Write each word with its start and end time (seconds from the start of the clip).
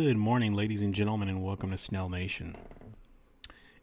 Good 0.00 0.16
morning, 0.16 0.54
ladies 0.54 0.80
and 0.80 0.94
gentlemen, 0.94 1.28
and 1.28 1.42
welcome 1.42 1.72
to 1.72 1.76
Snell 1.76 2.08
Nation. 2.08 2.54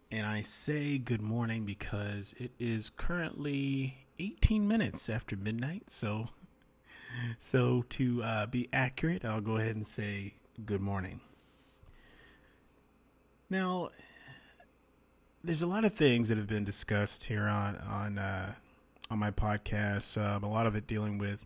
And 0.09 0.25
I 0.25 0.39
say 0.39 0.97
good 0.97 1.21
morning 1.21 1.65
because 1.65 2.33
it 2.37 2.51
is 2.57 2.89
currently 2.89 3.97
18 4.17 4.65
minutes 4.65 5.09
after 5.09 5.35
midnight. 5.35 5.89
So, 5.89 6.29
so 7.37 7.83
to 7.89 8.23
uh, 8.23 8.45
be 8.45 8.69
accurate, 8.71 9.25
I'll 9.25 9.41
go 9.41 9.57
ahead 9.57 9.75
and 9.75 9.85
say 9.85 10.35
good 10.65 10.79
morning. 10.79 11.19
Now, 13.49 13.89
there's 15.43 15.63
a 15.63 15.67
lot 15.67 15.83
of 15.83 15.91
things 15.91 16.29
that 16.29 16.37
have 16.37 16.47
been 16.47 16.63
discussed 16.63 17.25
here 17.25 17.43
on 17.43 17.75
on 17.75 18.17
uh, 18.19 18.53
on 19.11 19.19
my 19.19 19.31
podcast. 19.31 20.17
Um, 20.17 20.45
a 20.45 20.49
lot 20.49 20.65
of 20.65 20.77
it 20.77 20.87
dealing 20.87 21.17
with 21.17 21.45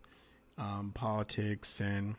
um, 0.60 0.92
politics 0.94 1.82
and 1.82 2.14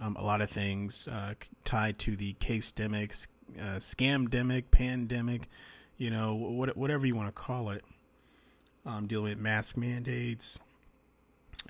um, 0.00 0.16
a 0.16 0.24
lot 0.24 0.40
of 0.40 0.50
things 0.50 1.08
uh, 1.08 1.34
tied 1.64 1.98
to 2.00 2.16
the 2.16 2.32
case 2.34 2.72
demic, 2.72 3.26
uh, 3.58 3.76
scamdemic, 3.76 4.64
pandemic, 4.70 5.48
you 5.96 6.10
know, 6.10 6.34
what, 6.34 6.76
whatever 6.76 7.06
you 7.06 7.14
want 7.14 7.28
to 7.28 7.32
call 7.32 7.70
it. 7.70 7.84
Um, 8.86 9.06
dealing 9.06 9.30
with 9.30 9.38
mask 9.38 9.78
mandates, 9.78 10.60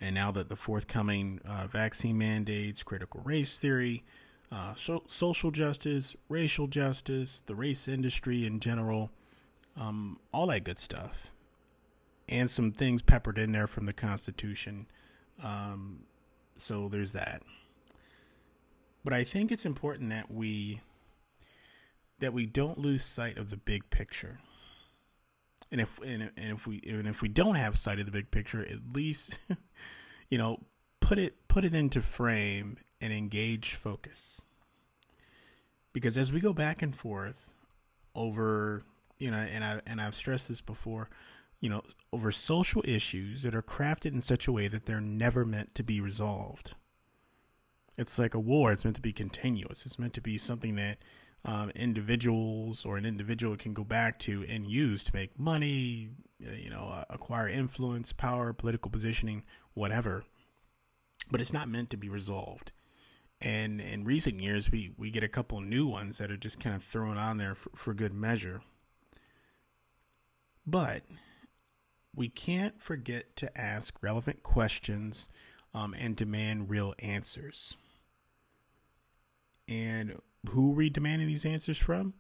and 0.00 0.16
now 0.16 0.32
that 0.32 0.48
the 0.48 0.56
forthcoming 0.56 1.40
uh, 1.44 1.68
vaccine 1.68 2.18
mandates, 2.18 2.82
critical 2.82 3.20
race 3.24 3.60
theory, 3.60 4.02
uh, 4.50 4.74
so, 4.74 5.02
social 5.06 5.50
justice, 5.50 6.16
racial 6.28 6.66
justice, 6.66 7.42
the 7.46 7.54
race 7.54 7.88
industry 7.88 8.46
in 8.46 8.60
general, 8.60 9.10
um, 9.76 10.18
all 10.32 10.48
that 10.48 10.64
good 10.64 10.78
stuff, 10.78 11.30
and 12.28 12.50
some 12.50 12.72
things 12.72 13.02
peppered 13.02 13.38
in 13.38 13.52
there 13.52 13.66
from 13.66 13.86
the 13.86 13.92
Constitution. 13.92 14.86
Um, 15.42 16.00
so 16.56 16.88
there's 16.88 17.12
that. 17.12 17.42
But 19.04 19.12
I 19.12 19.22
think 19.22 19.52
it's 19.52 19.66
important 19.66 20.10
that 20.10 20.30
we 20.30 20.80
that 22.20 22.32
we 22.32 22.46
don't 22.46 22.78
lose 22.78 23.04
sight 23.04 23.36
of 23.36 23.50
the 23.50 23.56
big 23.56 23.90
picture. 23.90 24.40
And 25.70 25.80
if 25.80 26.00
and, 26.00 26.30
and 26.36 26.52
if 26.52 26.66
we 26.66 26.80
and 26.88 27.06
if 27.06 27.20
we 27.20 27.28
don't 27.28 27.56
have 27.56 27.78
sight 27.78 28.00
of 28.00 28.06
the 28.06 28.12
big 28.12 28.30
picture, 28.30 28.64
at 28.64 28.94
least 28.94 29.38
you 30.30 30.38
know, 30.38 30.60
put 31.00 31.18
it 31.18 31.46
put 31.48 31.66
it 31.66 31.74
into 31.74 32.00
frame 32.00 32.78
and 33.00 33.12
engage 33.12 33.74
focus. 33.74 34.46
Because 35.92 36.16
as 36.16 36.32
we 36.32 36.40
go 36.40 36.52
back 36.52 36.80
and 36.80 36.96
forth 36.96 37.50
over, 38.14 38.84
you 39.18 39.30
know, 39.30 39.36
and 39.36 39.62
I 39.62 39.80
and 39.86 40.00
I've 40.00 40.14
stressed 40.14 40.48
this 40.48 40.62
before, 40.62 41.10
you 41.60 41.68
know, 41.68 41.82
over 42.10 42.32
social 42.32 42.82
issues 42.86 43.42
that 43.42 43.54
are 43.54 43.62
crafted 43.62 44.12
in 44.12 44.22
such 44.22 44.48
a 44.48 44.52
way 44.52 44.66
that 44.68 44.86
they're 44.86 45.00
never 45.00 45.44
meant 45.44 45.74
to 45.74 45.82
be 45.82 46.00
resolved 46.00 46.74
it's 47.96 48.18
like 48.18 48.34
a 48.34 48.40
war. 48.40 48.72
It's 48.72 48.84
meant 48.84 48.96
to 48.96 49.02
be 49.02 49.12
continuous. 49.12 49.86
It's 49.86 49.98
meant 49.98 50.14
to 50.14 50.20
be 50.20 50.38
something 50.38 50.76
that 50.76 50.98
um, 51.44 51.70
individuals 51.70 52.84
or 52.84 52.96
an 52.96 53.04
individual 53.04 53.56
can 53.56 53.74
go 53.74 53.84
back 53.84 54.18
to 54.20 54.44
and 54.48 54.66
use 54.66 55.04
to 55.04 55.14
make 55.14 55.38
money, 55.38 56.08
uh, 56.46 56.52
you 56.52 56.70
know, 56.70 56.90
uh, 56.92 57.04
acquire 57.10 57.48
influence, 57.48 58.12
power, 58.12 58.52
political 58.52 58.90
positioning, 58.90 59.42
whatever. 59.74 60.24
But 61.30 61.40
it's 61.40 61.52
not 61.52 61.68
meant 61.68 61.90
to 61.90 61.96
be 61.96 62.08
resolved. 62.08 62.72
And 63.40 63.80
in 63.80 64.04
recent 64.04 64.40
years, 64.40 64.70
we, 64.70 64.92
we 64.96 65.10
get 65.10 65.22
a 65.22 65.28
couple 65.28 65.60
new 65.60 65.86
ones 65.86 66.18
that 66.18 66.30
are 66.30 66.36
just 66.36 66.60
kind 66.60 66.74
of 66.74 66.82
thrown 66.82 67.18
on 67.18 67.36
there 67.36 67.54
for, 67.54 67.70
for 67.74 67.94
good 67.94 68.14
measure. 68.14 68.62
But 70.66 71.02
we 72.14 72.28
can't 72.28 72.80
forget 72.80 73.36
to 73.36 73.58
ask 73.58 74.02
relevant 74.02 74.42
questions 74.42 75.28
um, 75.74 75.94
and 75.98 76.16
demand 76.16 76.70
real 76.70 76.94
answers. 77.00 77.76
And 79.68 80.20
who 80.48 80.70
are 80.70 80.74
we 80.74 80.90
demanding 80.90 81.28
these 81.28 81.44
answers 81.44 81.78
from? 81.78 82.14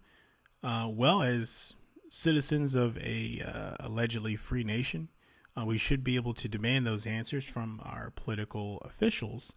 Uh, 0.62 0.88
well, 0.90 1.22
as 1.22 1.74
citizens 2.08 2.74
of 2.74 2.96
a 2.98 3.42
uh, 3.44 3.76
allegedly 3.86 4.36
free 4.36 4.64
nation, 4.64 5.08
uh, 5.56 5.64
we 5.64 5.78
should 5.78 6.02
be 6.02 6.16
able 6.16 6.34
to 6.34 6.48
demand 6.48 6.86
those 6.86 7.06
answers 7.06 7.44
from 7.44 7.80
our 7.84 8.12
political 8.14 8.78
officials, 8.78 9.54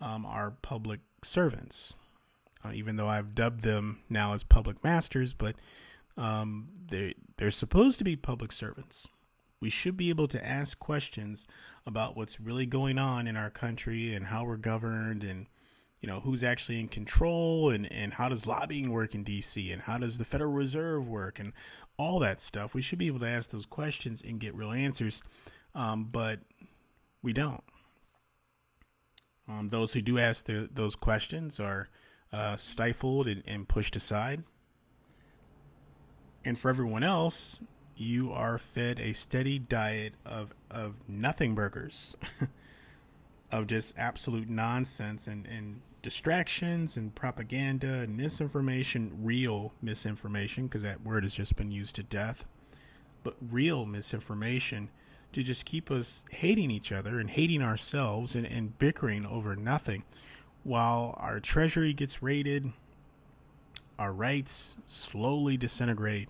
um, 0.00 0.24
our 0.24 0.50
public 0.50 1.00
servants. 1.22 1.94
Uh, 2.64 2.72
even 2.72 2.96
though 2.96 3.08
I've 3.08 3.34
dubbed 3.34 3.62
them 3.62 4.00
now 4.08 4.34
as 4.34 4.42
public 4.42 4.82
masters, 4.82 5.34
but 5.34 5.56
um, 6.16 6.68
they 6.88 7.14
they're 7.36 7.50
supposed 7.50 7.98
to 7.98 8.04
be 8.04 8.16
public 8.16 8.50
servants. 8.50 9.06
We 9.60 9.70
should 9.70 9.96
be 9.96 10.10
able 10.10 10.26
to 10.28 10.44
ask 10.44 10.78
questions 10.78 11.46
about 11.86 12.16
what's 12.16 12.40
really 12.40 12.66
going 12.66 12.98
on 12.98 13.26
in 13.26 13.36
our 13.36 13.50
country 13.50 14.14
and 14.14 14.26
how 14.26 14.44
we're 14.44 14.56
governed 14.56 15.22
and 15.22 15.46
you 16.00 16.08
know 16.08 16.20
who's 16.20 16.44
actually 16.44 16.80
in 16.80 16.88
control 16.88 17.70
and 17.70 17.90
and 17.90 18.14
how 18.14 18.28
does 18.28 18.46
lobbying 18.46 18.90
work 18.90 19.14
in 19.14 19.24
DC 19.24 19.72
and 19.72 19.82
how 19.82 19.98
does 19.98 20.18
the 20.18 20.24
Federal 20.24 20.52
Reserve 20.52 21.08
work 21.08 21.38
and 21.38 21.52
all 21.98 22.18
that 22.20 22.40
stuff. 22.40 22.74
We 22.74 22.82
should 22.82 22.98
be 22.98 23.06
able 23.06 23.20
to 23.20 23.28
ask 23.28 23.50
those 23.50 23.66
questions 23.66 24.22
and 24.22 24.38
get 24.38 24.54
real 24.54 24.72
answers, 24.72 25.22
um, 25.74 26.08
but 26.10 26.40
we 27.22 27.32
don't. 27.32 27.64
Um, 29.48 29.68
those 29.70 29.92
who 29.92 30.02
do 30.02 30.18
ask 30.18 30.46
the, 30.46 30.68
those 30.72 30.96
questions 30.96 31.60
are 31.60 31.88
uh, 32.32 32.56
stifled 32.56 33.28
and, 33.28 33.42
and 33.46 33.68
pushed 33.68 33.94
aside. 33.94 34.42
And 36.44 36.58
for 36.58 36.68
everyone 36.68 37.04
else, 37.04 37.60
you 37.96 38.32
are 38.32 38.58
fed 38.58 39.00
a 39.00 39.12
steady 39.12 39.58
diet 39.58 40.14
of 40.24 40.54
of 40.70 40.96
nothing 41.08 41.54
burgers. 41.54 42.16
of 43.52 43.66
just 43.66 43.96
absolute 43.96 44.48
nonsense 44.48 45.26
and, 45.26 45.46
and 45.46 45.80
distractions 46.06 46.96
and 46.96 47.12
propaganda 47.16 47.98
and 47.98 48.16
misinformation, 48.16 49.10
real 49.22 49.72
misinformation, 49.82 50.68
because 50.68 50.84
that 50.84 51.02
word 51.02 51.24
has 51.24 51.34
just 51.34 51.56
been 51.56 51.72
used 51.72 51.96
to 51.96 52.02
death, 52.04 52.44
but 53.24 53.34
real 53.50 53.84
misinformation 53.84 54.88
to 55.32 55.42
just 55.42 55.66
keep 55.66 55.90
us 55.90 56.24
hating 56.30 56.70
each 56.70 56.92
other 56.92 57.18
and 57.18 57.30
hating 57.30 57.60
ourselves 57.60 58.36
and, 58.36 58.46
and 58.46 58.78
bickering 58.78 59.26
over 59.26 59.56
nothing 59.56 60.04
while 60.62 61.16
our 61.18 61.40
treasury 61.40 61.92
gets 61.92 62.22
raided, 62.22 62.70
our 63.98 64.12
rights 64.12 64.76
slowly 64.86 65.56
disintegrate, 65.56 66.28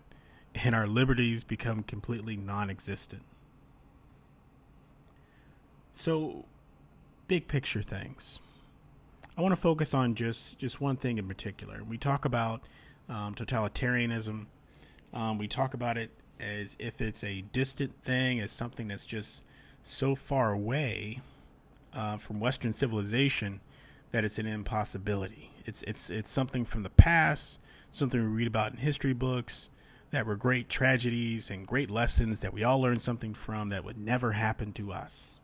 and 0.54 0.74
our 0.74 0.86
liberties 0.86 1.44
become 1.44 1.82
completely 1.82 2.34
non 2.34 2.70
existent. 2.70 3.24
So, 5.92 6.46
big 7.28 7.46
picture 7.46 7.82
things. 7.82 8.40
I 9.38 9.42
want 9.42 9.52
to 9.52 9.60
focus 9.60 9.92
on 9.92 10.14
just 10.14 10.58
just 10.58 10.80
one 10.80 10.96
thing 10.96 11.18
in 11.18 11.28
particular. 11.28 11.82
We 11.84 11.98
talk 11.98 12.24
about 12.24 12.62
um, 13.08 13.34
totalitarianism. 13.34 14.46
Um, 15.12 15.36
we 15.36 15.46
talk 15.46 15.74
about 15.74 15.98
it 15.98 16.10
as 16.40 16.76
if 16.78 17.02
it's 17.02 17.22
a 17.22 17.42
distant 17.52 17.94
thing, 18.02 18.40
as 18.40 18.50
something 18.50 18.88
that's 18.88 19.04
just 19.04 19.44
so 19.82 20.14
far 20.14 20.52
away 20.52 21.20
uh, 21.94 22.16
from 22.16 22.40
Western 22.40 22.72
civilization 22.72 23.60
that 24.10 24.24
it's 24.24 24.38
an 24.38 24.46
impossibility. 24.46 25.50
It's 25.66 25.82
it's 25.82 26.08
it's 26.08 26.30
something 26.30 26.64
from 26.64 26.82
the 26.82 26.90
past, 26.90 27.60
something 27.90 28.18
we 28.18 28.26
read 28.28 28.46
about 28.46 28.72
in 28.72 28.78
history 28.78 29.12
books 29.12 29.68
that 30.12 30.24
were 30.24 30.36
great 30.36 30.70
tragedies 30.70 31.50
and 31.50 31.66
great 31.66 31.90
lessons 31.90 32.40
that 32.40 32.54
we 32.54 32.64
all 32.64 32.80
learned 32.80 33.02
something 33.02 33.34
from 33.34 33.68
that 33.68 33.84
would 33.84 33.98
never 33.98 34.32
happen 34.32 34.72
to 34.72 34.92
us. 34.92 35.38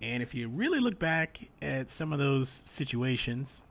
And 0.00 0.22
if 0.22 0.34
you 0.34 0.48
really 0.48 0.80
look 0.80 0.98
back 0.98 1.48
at 1.60 1.90
some 1.90 2.12
of 2.12 2.18
those 2.18 2.48
situations, 2.48 3.62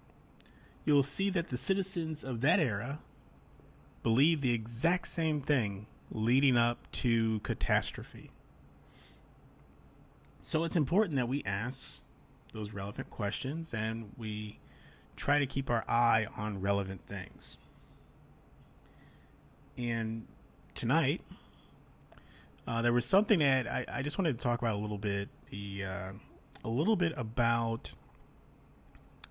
you'll 0.86 1.04
see 1.04 1.30
that 1.30 1.50
the 1.50 1.57
citizens 1.57 2.24
of 2.24 2.42
that 2.42 2.60
era 2.60 3.00
believed 4.04 4.42
the 4.42 4.54
exact 4.54 5.07
same 5.07 5.42
thing 5.42 5.88
leading 6.12 6.57
up 6.57 6.90
to 6.92 7.40
catastrophe. 7.42 8.31
So 10.42 10.63
it's 10.63 10.78
important 10.78 11.18
that 11.18 11.28
we 11.28 11.44
ask 11.46 12.01
those 12.54 12.72
relevant 12.72 13.10
questions 13.10 13.74
and 13.74 14.12
we 14.18 14.60
try 15.18 15.40
to 15.40 15.46
keep 15.46 15.69
our 15.69 15.84
eye 15.88 16.28
on 16.38 16.62
relevant 16.62 17.01
things. 17.07 17.57
And 19.78 20.25
tonight, 20.74 21.22
uh, 22.68 22.81
there 22.81 22.94
was 22.94 23.06
something 23.06 23.40
that 23.40 23.68
I, 23.68 23.86
I, 23.92 24.01
just 24.01 24.18
wanted 24.18 24.38
to 24.38 24.44
talk 24.44 24.62
about 24.62 24.75
a 24.75 24.78
little 24.78 24.98
bit. 24.98 25.30
The 25.50 25.84
uh, 25.86 26.12
a 26.63 26.69
little 26.69 26.95
bit 26.95 27.13
about 27.15 27.94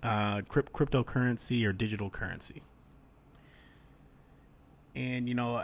uh, 0.03 0.41
crypt- 0.47 0.73
cryptocurrency 0.73 1.65
or 1.65 1.73
digital 1.73 2.09
currency. 2.09 2.61
And 4.95 5.27
you 5.27 5.35
know, 5.35 5.63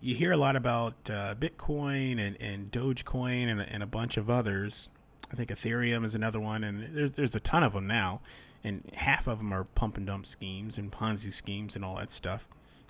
you 0.00 0.14
hear 0.14 0.32
a 0.32 0.36
lot 0.36 0.56
about 0.56 0.94
uh, 1.10 1.34
Bitcoin 1.34 2.18
and, 2.20 2.40
and 2.40 2.70
Dogecoin 2.70 3.48
and, 3.48 3.60
and 3.60 3.82
a 3.82 3.86
bunch 3.86 4.16
of 4.16 4.30
others. 4.30 4.88
I 5.32 5.36
think 5.36 5.50
Ethereum 5.50 6.04
is 6.04 6.14
another 6.14 6.40
one, 6.40 6.64
and 6.64 6.94
there's 6.94 7.12
there's 7.12 7.34
a 7.34 7.40
ton 7.40 7.62
of 7.62 7.72
them 7.72 7.86
now, 7.86 8.20
and 8.64 8.82
half 8.94 9.26
of 9.26 9.38
them 9.38 9.52
are 9.52 9.64
pump 9.64 9.96
and 9.96 10.06
dump 10.06 10.26
schemes 10.26 10.78
and 10.78 10.90
Ponzi 10.90 11.32
schemes 11.32 11.76
and 11.76 11.84
all 11.84 11.96
that 11.96 12.12
stuff. 12.12 12.48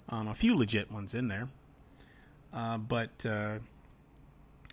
Um, 0.09 0.29
a 0.29 0.35
few 0.35 0.56
legit 0.56 0.91
ones 0.91 1.14
in 1.14 1.29
there, 1.29 1.49
uh, 2.53 2.79
but 2.79 3.26
uh, 3.26 3.59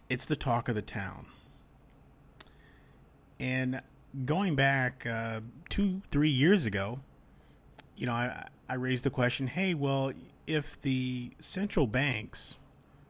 it's 0.10 0.26
the 0.26 0.36
talk 0.36 0.70
of 0.70 0.76
the 0.76 0.82
town. 0.82 1.26
And 3.40 3.82
going 4.26 4.56
back 4.56 5.06
uh, 5.06 5.42
two, 5.70 6.02
three 6.10 6.30
years 6.30 6.66
ago, 6.66 7.00
you 7.96 8.06
know, 8.06 8.14
I, 8.14 8.48
I 8.70 8.76
raised 8.76 9.04
the 9.04 9.10
question 9.10 9.48
hey, 9.48 9.74
well, 9.74 10.12
if 10.48 10.80
the 10.82 11.32
central 11.40 11.88
banks, 11.88 12.58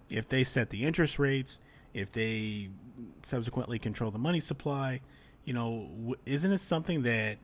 if 0.10 0.28
they 0.30 0.44
set 0.44 0.70
the 0.70 0.86
interest 0.86 1.20
rates, 1.20 1.62
if 1.94 2.12
they 2.12 2.70
subsequently 3.24 3.80
control 3.80 4.12
the 4.12 4.20
money 4.20 4.40
supply, 4.40 5.02
you 5.44 5.54
know, 5.54 6.16
isn't 6.26 6.52
it 6.52 6.60
something 6.60 7.04
that 7.04 7.38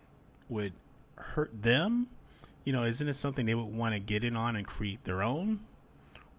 would 0.50 0.74
hurt 1.16 1.52
them? 1.62 2.08
You 2.64 2.74
know, 2.74 2.84
isn't 2.84 3.08
it 3.08 3.14
something 3.14 3.46
they 3.46 3.56
would 3.56 3.74
want 3.74 3.94
to 3.94 4.00
get 4.00 4.24
in 4.24 4.36
on 4.36 4.56
and 4.56 4.66
create 4.66 5.04
their 5.04 5.24
own? 5.24 5.60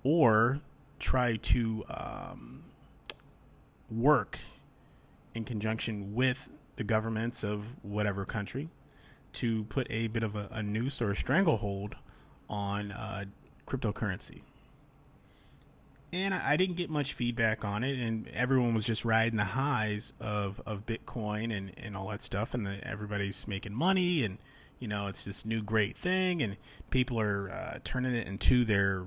Or 0.04 0.60
try 0.98 1.36
to 1.36 1.84
um, 1.88 2.64
work 3.90 4.38
in 5.34 5.44
conjunction 5.44 6.14
with 6.14 6.48
the 6.76 6.84
governments 6.84 7.44
of 7.44 7.64
whatever 7.82 8.24
country 8.24 8.68
to 9.34 9.64
put 9.64 9.86
a 9.90 10.08
bit 10.08 10.22
of 10.22 10.36
a, 10.36 10.48
a 10.50 10.62
noose 10.62 11.00
or 11.00 11.10
a 11.10 11.16
stranglehold 11.16 11.96
on 12.48 12.92
uh, 12.92 13.24
cryptocurrency. 13.66 14.42
And 16.14 16.34
I, 16.34 16.58
didn't 16.58 16.76
get 16.76 16.90
much 16.90 17.14
feedback 17.14 17.64
on 17.64 17.82
it, 17.82 17.98
and 17.98 18.28
everyone 18.34 18.74
was 18.74 18.84
just 18.84 19.02
riding 19.02 19.38
the 19.38 19.44
highs 19.44 20.12
of, 20.20 20.60
of 20.66 20.84
Bitcoin 20.84 21.56
and, 21.56 21.72
and 21.78 21.96
all 21.96 22.08
that 22.08 22.22
stuff, 22.22 22.52
and 22.52 22.66
the, 22.66 22.86
everybody's 22.86 23.48
making 23.48 23.72
money, 23.72 24.22
and 24.22 24.36
you 24.78 24.88
know 24.88 25.06
it's 25.06 25.24
this 25.24 25.46
new 25.46 25.62
great 25.62 25.96
thing, 25.96 26.42
and 26.42 26.58
people 26.90 27.18
are 27.18 27.50
uh, 27.50 27.78
turning 27.82 28.14
it 28.14 28.28
into 28.28 28.66
their 28.66 29.04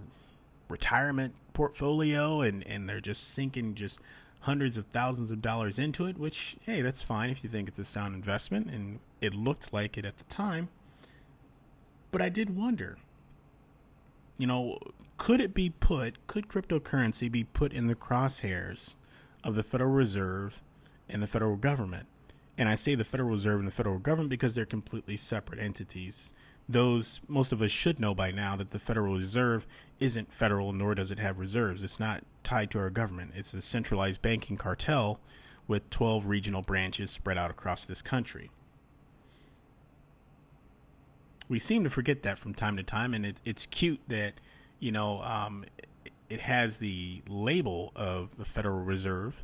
retirement 0.68 1.36
portfolio, 1.54 2.42
and, 2.42 2.66
and 2.68 2.90
they're 2.90 3.00
just 3.00 3.36
sinking 3.36 3.76
just 3.76 4.00
hundreds 4.46 4.78
of 4.78 4.86
thousands 4.88 5.32
of 5.32 5.42
dollars 5.42 5.80
into 5.80 6.06
it, 6.06 6.20
which, 6.20 6.56
hey, 6.62 6.80
that's 6.80 7.02
fine 7.02 7.32
if 7.32 7.44
you 7.44 7.50
think 7.50 7.68
it's 7.68 7.80
a 7.80 7.84
sound 7.84 8.14
investment, 8.14 8.70
and 8.70 9.00
it 9.20 9.34
looked 9.34 9.74
like 9.74 9.98
it 9.98 10.06
at 10.06 10.20
the 10.20 10.24
time. 10.26 10.70
But 12.12 12.22
I 12.22 12.30
did 12.30 12.56
wonder, 12.56 12.98
you 14.38 14.46
know, 14.46 14.78
could 15.18 15.42
it 15.42 15.56
be 15.56 15.72
put, 15.72 16.28
could 16.28 16.48
cryptocurrency 16.48 17.32
be 17.32 17.44
put 17.44 17.74
in 17.74 17.88
the 17.88 17.96
crosshairs 17.96 18.94
of 19.44 19.56
the 19.56 19.64
Federal 19.64 19.92
Reserve 19.92 20.62
and 21.10 21.24
the 21.24 21.28
federal 21.28 21.56
government? 21.56 22.06
And 22.56 22.70
I 22.70 22.76
say 22.76 22.94
the 22.94 23.04
Federal 23.04 23.32
Reserve 23.32 23.58
and 23.58 23.68
the 23.68 23.72
federal 23.72 23.98
government 23.98 24.30
because 24.30 24.54
they're 24.54 24.66
completely 24.66 25.18
separate 25.18 25.60
entities 25.60 26.36
those 26.68 27.22
most 27.28 27.52
of 27.52 27.62
us 27.62 27.72
should 27.72 28.00
know 28.00 28.16
by 28.16 28.32
now 28.32 28.56
that 28.56 28.72
the 28.72 28.80
Federal 28.80 29.16
Reserve 29.16 29.68
isn't 30.00 30.34
federal 30.34 30.74
nor 30.74 30.96
does 30.96 31.12
it 31.12 31.20
have 31.20 31.40
reserves. 31.40 31.84
It's 31.84 32.00
not 32.00 32.24
tied 32.44 32.72
to 32.72 32.80
our 32.80 32.90
government. 32.90 33.32
It's 33.36 33.54
a 33.54 33.62
centralized 33.62 34.22
banking 34.22 34.58
cartel 34.58 35.20
with 35.68 35.90
12 35.90 36.28
regional 36.28 36.62
branches 36.62 37.12
spread 37.12 37.38
out 37.38 37.52
across 37.52 37.86
this 37.86 38.02
country. 38.02 38.52
We 41.48 41.60
seem 41.60 41.84
to 41.84 41.90
forget 41.90 42.24
that 42.24 42.40
from 42.40 42.54
time 42.54 42.78
to 42.78 42.84
time, 42.84 43.14
and 43.14 43.26
it, 43.26 43.40
it's 43.46 43.68
cute 43.68 44.00
that, 44.08 44.34
you 44.80 44.92
know, 44.92 45.22
um, 45.22 45.66
it 46.30 46.40
has 46.40 46.80
the 46.80 47.22
label 47.28 47.92
of 47.96 48.36
the 48.38 48.46
Federal 48.46 48.84
Reserve, 48.84 49.36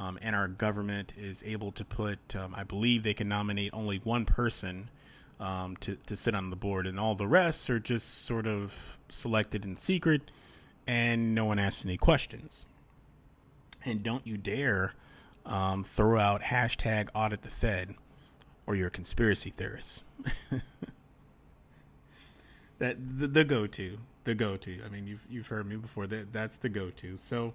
um, 0.00 0.18
and 0.20 0.34
our 0.34 0.48
government 0.48 1.12
is 1.16 1.44
able 1.46 1.70
to 1.72 1.84
put, 1.84 2.18
um, 2.34 2.54
I 2.56 2.64
believe 2.64 3.04
they 3.04 3.14
can 3.14 3.28
nominate 3.28 3.70
only 3.72 3.98
one 3.98 4.24
person 4.24 4.88
um, 5.42 5.76
to, 5.78 5.96
to 6.06 6.16
sit 6.16 6.34
on 6.34 6.50
the 6.50 6.56
board, 6.56 6.86
and 6.86 6.98
all 6.98 7.14
the 7.14 7.26
rest 7.26 7.68
are 7.70 7.78
just 7.78 8.24
sort 8.24 8.46
of 8.46 8.96
selected 9.08 9.64
in 9.64 9.76
secret, 9.76 10.30
and 10.86 11.34
no 11.34 11.44
one 11.44 11.58
asks 11.58 11.84
any 11.84 11.96
questions. 11.96 12.66
And 13.84 14.02
don't 14.02 14.26
you 14.26 14.36
dare 14.36 14.94
um, 15.44 15.82
throw 15.82 16.18
out 16.18 16.42
hashtag 16.42 17.08
audit 17.14 17.42
the 17.42 17.50
Fed 17.50 17.96
or 18.66 18.74
you're 18.74 18.88
a 18.88 18.90
conspiracy 18.90 19.50
theorist. 19.50 20.02
that 22.78 22.96
the, 23.18 23.26
the 23.26 23.44
go 23.44 23.66
to, 23.66 23.98
the 24.24 24.34
go 24.34 24.56
to. 24.56 24.80
I 24.84 24.88
mean, 24.88 25.06
you've 25.06 25.26
you've 25.28 25.48
heard 25.48 25.66
me 25.66 25.76
before. 25.76 26.06
That 26.06 26.32
that's 26.32 26.58
the 26.58 26.68
go 26.68 26.90
to. 26.90 27.16
So 27.16 27.54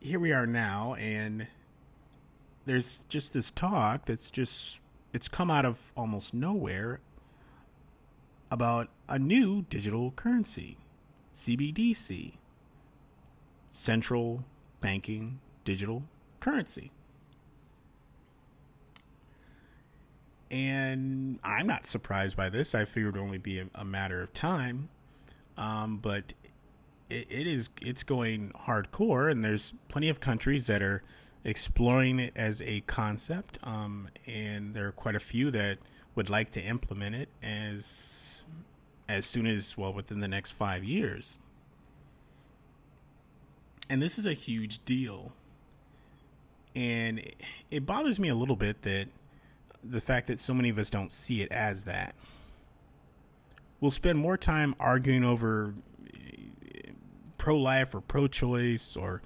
here 0.00 0.20
we 0.20 0.32
are 0.32 0.46
now, 0.46 0.94
and 0.94 1.46
there's 2.66 3.04
just 3.08 3.32
this 3.32 3.50
talk 3.50 4.04
that's 4.04 4.30
just 4.30 4.80
it's 5.12 5.28
come 5.28 5.50
out 5.50 5.64
of 5.64 5.92
almost 5.96 6.34
nowhere 6.34 7.00
about 8.50 8.88
a 9.08 9.18
new 9.18 9.62
digital 9.62 10.10
currency, 10.12 10.76
CBDC, 11.34 12.34
central 13.70 14.44
banking 14.80 15.40
digital 15.64 16.02
currency. 16.40 16.90
And 20.50 21.38
I'm 21.44 21.66
not 21.66 21.86
surprised 21.86 22.36
by 22.36 22.48
this. 22.48 22.74
I 22.74 22.84
figured 22.84 23.14
it 23.14 23.18
would 23.20 23.24
only 23.24 23.38
be 23.38 23.60
a, 23.60 23.66
a 23.74 23.84
matter 23.84 24.20
of 24.20 24.32
time. 24.32 24.88
Um, 25.56 25.98
but 25.98 26.32
it, 27.08 27.26
it 27.30 27.46
is 27.46 27.70
it's 27.80 28.02
going 28.02 28.52
hardcore, 28.66 29.30
and 29.30 29.44
there's 29.44 29.74
plenty 29.88 30.08
of 30.08 30.20
countries 30.20 30.66
that 30.66 30.82
are 30.82 31.02
exploring 31.44 32.20
it 32.20 32.32
as 32.36 32.62
a 32.62 32.80
concept, 32.82 33.58
um, 33.62 34.08
and 34.26 34.74
there 34.74 34.86
are 34.88 34.92
quite 34.92 35.14
a 35.14 35.20
few 35.20 35.50
that 35.50 35.78
would 36.14 36.28
like 36.28 36.50
to 36.50 36.60
implement 36.60 37.14
it 37.14 37.28
as 37.42 38.42
as 39.08 39.26
soon 39.26 39.46
as 39.46 39.76
well 39.76 39.92
within 39.92 40.20
the 40.20 40.28
next 40.28 40.50
five 40.50 40.84
years. 40.84 41.38
And 43.88 44.00
this 44.00 44.18
is 44.18 44.26
a 44.26 44.32
huge 44.32 44.84
deal, 44.84 45.32
and 46.76 47.20
it, 47.70 47.86
bothers 47.86 48.20
me 48.20 48.28
a 48.28 48.36
little 48.36 48.54
bit 48.54 48.82
that 48.82 49.08
the 49.82 50.00
fact 50.00 50.28
that 50.28 50.38
so 50.38 50.54
many 50.54 50.68
of 50.68 50.78
us 50.78 50.90
don't 50.90 51.10
see 51.10 51.42
it 51.42 51.50
as 51.50 51.84
that. 51.84 52.14
We'll 53.80 53.90
spend 53.90 54.18
more 54.18 54.36
time 54.36 54.74
arguing 54.78 55.24
over 55.24 55.74
eh, 56.06 56.90
pro 57.38 57.56
life 57.56 57.94
or 57.94 58.02
pro 58.02 58.28
choice 58.28 58.94
or 58.94 59.22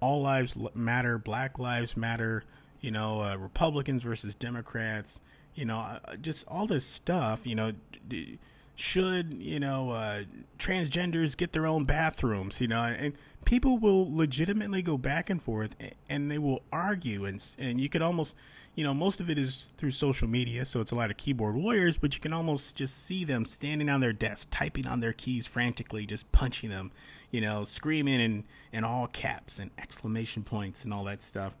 all 0.00 0.22
lives 0.22 0.56
matter, 0.74 1.18
Black 1.18 1.58
Lives 1.58 1.96
Matter, 1.96 2.44
you 2.80 2.90
know, 2.90 3.22
uh, 3.22 3.36
Republicans 3.36 4.02
versus 4.02 4.34
Democrats, 4.34 5.20
you 5.54 5.64
know, 5.64 5.78
uh, 5.78 6.16
just 6.16 6.46
all 6.48 6.66
this 6.66 6.84
stuff, 6.84 7.46
you 7.46 7.54
know. 7.54 7.72
D- 8.08 8.38
should 8.78 9.32
you 9.32 9.58
know 9.58 9.90
uh, 9.90 10.22
transgenders 10.58 11.34
get 11.34 11.52
their 11.52 11.66
own 11.66 11.84
bathrooms 11.84 12.60
you 12.60 12.68
know 12.68 12.82
and 12.82 13.14
people 13.46 13.78
will 13.78 14.14
legitimately 14.14 14.82
go 14.82 14.98
back 14.98 15.30
and 15.30 15.42
forth 15.42 15.74
and 16.10 16.30
they 16.30 16.36
will 16.36 16.62
argue 16.70 17.24
and 17.24 17.42
and 17.58 17.80
you 17.80 17.88
could 17.88 18.02
almost 18.02 18.36
you 18.76 18.84
know 18.84 18.94
most 18.94 19.18
of 19.18 19.28
it 19.28 19.38
is 19.38 19.72
through 19.76 19.90
social 19.90 20.28
media 20.28 20.64
so 20.64 20.80
it's 20.80 20.92
a 20.92 20.94
lot 20.94 21.10
of 21.10 21.16
keyboard 21.16 21.56
warriors 21.56 21.98
but 21.98 22.14
you 22.14 22.20
can 22.20 22.32
almost 22.32 22.76
just 22.76 23.04
see 23.04 23.24
them 23.24 23.44
standing 23.44 23.88
on 23.88 24.00
their 24.00 24.12
desk 24.12 24.46
typing 24.50 24.86
on 24.86 25.00
their 25.00 25.12
keys 25.12 25.46
frantically 25.46 26.06
just 26.06 26.30
punching 26.30 26.70
them 26.70 26.92
you 27.30 27.40
know, 27.40 27.64
screaming 27.64 28.20
in, 28.20 28.44
in 28.72 28.84
all 28.84 29.06
caps 29.08 29.58
and 29.58 29.70
exclamation 29.78 30.42
points 30.42 30.84
and 30.84 30.94
all 30.94 31.04
that 31.04 31.22
stuff, 31.22 31.56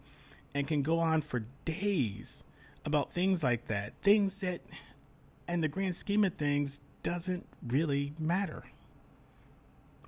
and 0.54 0.66
can 0.66 0.82
go 0.82 0.98
on 0.98 1.20
for 1.20 1.44
days 1.64 2.44
about 2.84 3.12
things 3.12 3.42
like 3.42 3.66
that. 3.66 3.92
Things 4.02 4.40
that, 4.40 4.60
in 5.48 5.60
the 5.60 5.68
grand 5.68 5.94
scheme 5.96 6.24
of 6.24 6.34
things, 6.34 6.80
doesn't 7.02 7.46
really 7.66 8.14
matter 8.18 8.64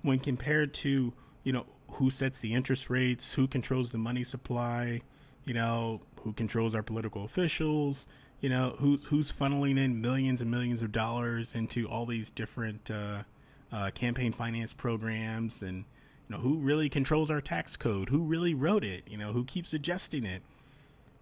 when 0.01 0.19
compared 0.19 0.73
to, 0.73 1.13
you 1.43 1.53
know, 1.53 1.65
who 1.91 2.09
sets 2.09 2.41
the 2.41 2.53
interest 2.53 2.89
rates, 2.89 3.33
who 3.33 3.47
controls 3.47 3.91
the 3.91 3.97
money 3.97 4.23
supply, 4.23 5.01
you 5.45 5.53
know, 5.53 6.01
who 6.23 6.33
controls 6.33 6.75
our 6.75 6.83
political 6.83 7.23
officials, 7.25 8.07
you 8.41 8.49
know, 8.49 8.75
who's 8.79 9.03
who's 9.03 9.31
funneling 9.31 9.77
in 9.77 10.01
millions 10.01 10.41
and 10.41 10.49
millions 10.49 10.81
of 10.81 10.91
dollars 10.91 11.55
into 11.55 11.87
all 11.87 12.05
these 12.05 12.29
different 12.29 12.89
uh, 12.89 13.23
uh, 13.71 13.91
campaign 13.91 14.31
finance 14.31 14.73
programs 14.73 15.61
and 15.61 15.77
you 15.77 16.35
know 16.35 16.37
who 16.37 16.57
really 16.57 16.89
controls 16.89 17.29
our 17.29 17.41
tax 17.41 17.75
code 17.75 18.09
who 18.09 18.19
really 18.23 18.53
wrote 18.53 18.83
it 18.83 19.03
you 19.07 19.17
know 19.17 19.33
who 19.33 19.43
keeps 19.45 19.73
adjusting 19.73 20.25
it. 20.25 20.41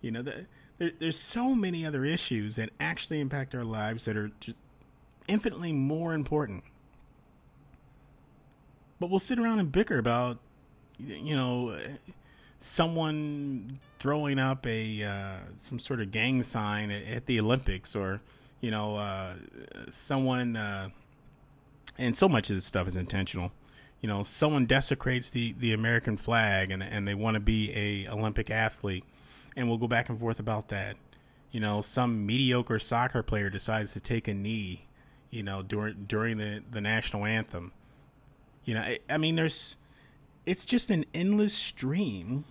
You 0.02 0.12
know 0.12 0.22
the, 0.22 0.46
there, 0.78 0.92
there's 1.00 1.18
so 1.18 1.56
many 1.56 1.86
other 1.86 2.06
issues 2.06 2.56
that 2.58 2.70
actually 2.80 3.20
impact 3.20 3.56
our 3.56 3.64
lives 3.64 4.06
that 4.06 4.16
are 4.16 4.32
infinitely 5.28 5.74
more 5.74 6.14
important. 6.14 6.64
But 9.00 9.10
we'll 9.10 9.20
sit 9.20 9.40
around 9.40 9.60
and 9.60 9.72
bicker 9.72 9.98
about 9.98 10.40
you 11.00 11.36
know 11.36 11.78
someone 12.60 13.80
throwing 14.00 14.40
up 14.40 14.66
a 14.66 15.04
uh, 15.04 15.38
some 15.58 15.80
sort 15.80 16.02
of 16.02 16.12
gang 16.12 16.42
sign 16.44 16.90
at, 16.92 17.04
at 17.06 17.26
the 17.26 17.40
olympics 17.40 17.96
or 17.96 18.20
you 18.62 18.72
know 18.72 18.96
uh, 18.96 19.34
someone 19.92 20.56
uh, 20.56 20.90
and 21.98 22.16
so 22.16 22.30
much 22.30 22.50
of 22.50 22.56
this 22.56 22.66
stuff 22.66 22.88
is 22.88 22.98
intentional. 22.98 23.52
You 24.02 24.08
know, 24.08 24.24
someone 24.24 24.66
desecrates 24.66 25.30
the, 25.32 25.56
the 25.58 25.74
American 25.74 26.18
flag 26.18 26.72
and 26.72 26.84
and 26.84 27.08
they 27.08 27.16
want 27.16 27.36
to 27.36 27.40
be 27.40 27.72
a 27.76 28.12
Olympic 28.12 28.50
athlete, 28.50 29.04
and 29.56 29.68
we'll 29.68 29.80
go 29.80 29.88
back 29.88 30.10
and 30.10 30.20
forth 30.20 30.40
about 30.40 30.70
that. 30.70 30.98
You 31.52 31.60
know, 31.60 31.82
some 31.82 32.26
mediocre 32.26 32.80
soccer 32.80 33.24
player 33.24 33.50
decides 33.50 33.94
to 33.94 34.00
take 34.00 34.28
a 34.28 34.34
knee, 34.34 34.86
you 35.32 35.44
know, 35.44 35.64
during 35.64 36.06
during 36.08 36.38
the 36.38 36.64
the 36.70 36.82
national 36.82 37.26
anthem. 37.26 37.72
You 38.66 38.76
know, 38.76 38.82
I, 38.82 39.00
I 39.10 39.18
mean, 39.18 39.36
there's 39.36 39.78
it's 40.48 40.66
just 40.66 40.90
an 40.90 41.04
endless 41.14 41.54
stream 41.54 42.46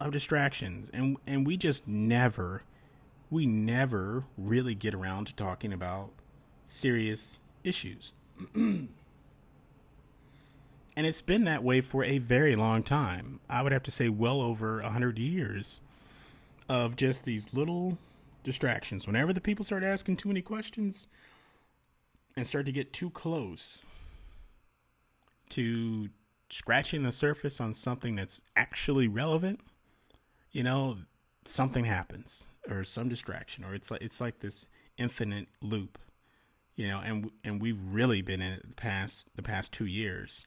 of 0.00 0.12
distractions, 0.12 0.90
and 0.92 1.16
and 1.26 1.46
we 1.46 1.56
just 1.56 1.86
never 1.86 2.62
we 3.30 3.46
never 3.46 4.24
really 4.36 4.74
get 4.74 4.92
around 4.92 5.28
to 5.28 5.34
talking 5.34 5.72
about 5.72 6.10
serious 6.66 7.38
issues. 7.62 8.12
and 8.54 8.88
it's 10.96 11.22
been 11.22 11.44
that 11.44 11.62
way 11.62 11.80
for 11.80 12.02
a 12.04 12.18
very 12.18 12.56
long 12.56 12.82
time. 12.82 13.38
I 13.48 13.62
would 13.62 13.72
have 13.72 13.82
to 13.84 13.90
say, 13.90 14.08
well 14.08 14.40
over 14.40 14.80
100 14.80 15.18
years 15.18 15.80
of 16.68 16.96
just 16.96 17.24
these 17.24 17.52
little 17.52 17.98
distractions. 18.42 19.06
Whenever 19.06 19.32
the 19.32 19.40
people 19.40 19.64
start 19.64 19.84
asking 19.84 20.16
too 20.16 20.28
many 20.28 20.40
questions 20.40 21.06
and 22.34 22.46
start 22.46 22.64
to 22.66 22.72
get 22.72 22.92
too 22.92 23.10
close 23.10 23.82
to 25.50 26.08
scratching 26.50 27.02
the 27.02 27.12
surface 27.12 27.60
on 27.60 27.72
something 27.72 28.14
that's 28.16 28.42
actually 28.56 29.08
relevant, 29.08 29.60
you 30.50 30.62
know, 30.62 30.98
something 31.44 31.84
happens 31.84 32.48
or 32.70 32.84
some 32.84 33.08
distraction 33.08 33.64
or 33.64 33.74
it's 33.74 33.90
like 33.90 34.02
it's 34.02 34.20
like 34.20 34.40
this 34.40 34.66
infinite 34.96 35.48
loop. 35.62 35.98
You 36.76 36.88
know, 36.88 37.00
and 37.00 37.30
and 37.42 37.60
we've 37.60 37.80
really 37.90 38.22
been 38.22 38.40
in 38.40 38.52
it 38.52 38.68
the 38.68 38.76
past 38.76 39.28
the 39.34 39.42
past 39.42 39.72
2 39.72 39.86
years. 39.86 40.44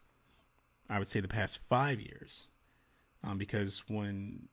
I 0.90 0.98
would 0.98 1.08
say 1.08 1.20
the 1.20 1.28
past 1.28 1.58
5 1.58 2.00
years. 2.00 2.48
Um, 3.24 3.38
because 3.38 3.84
when 3.88 4.48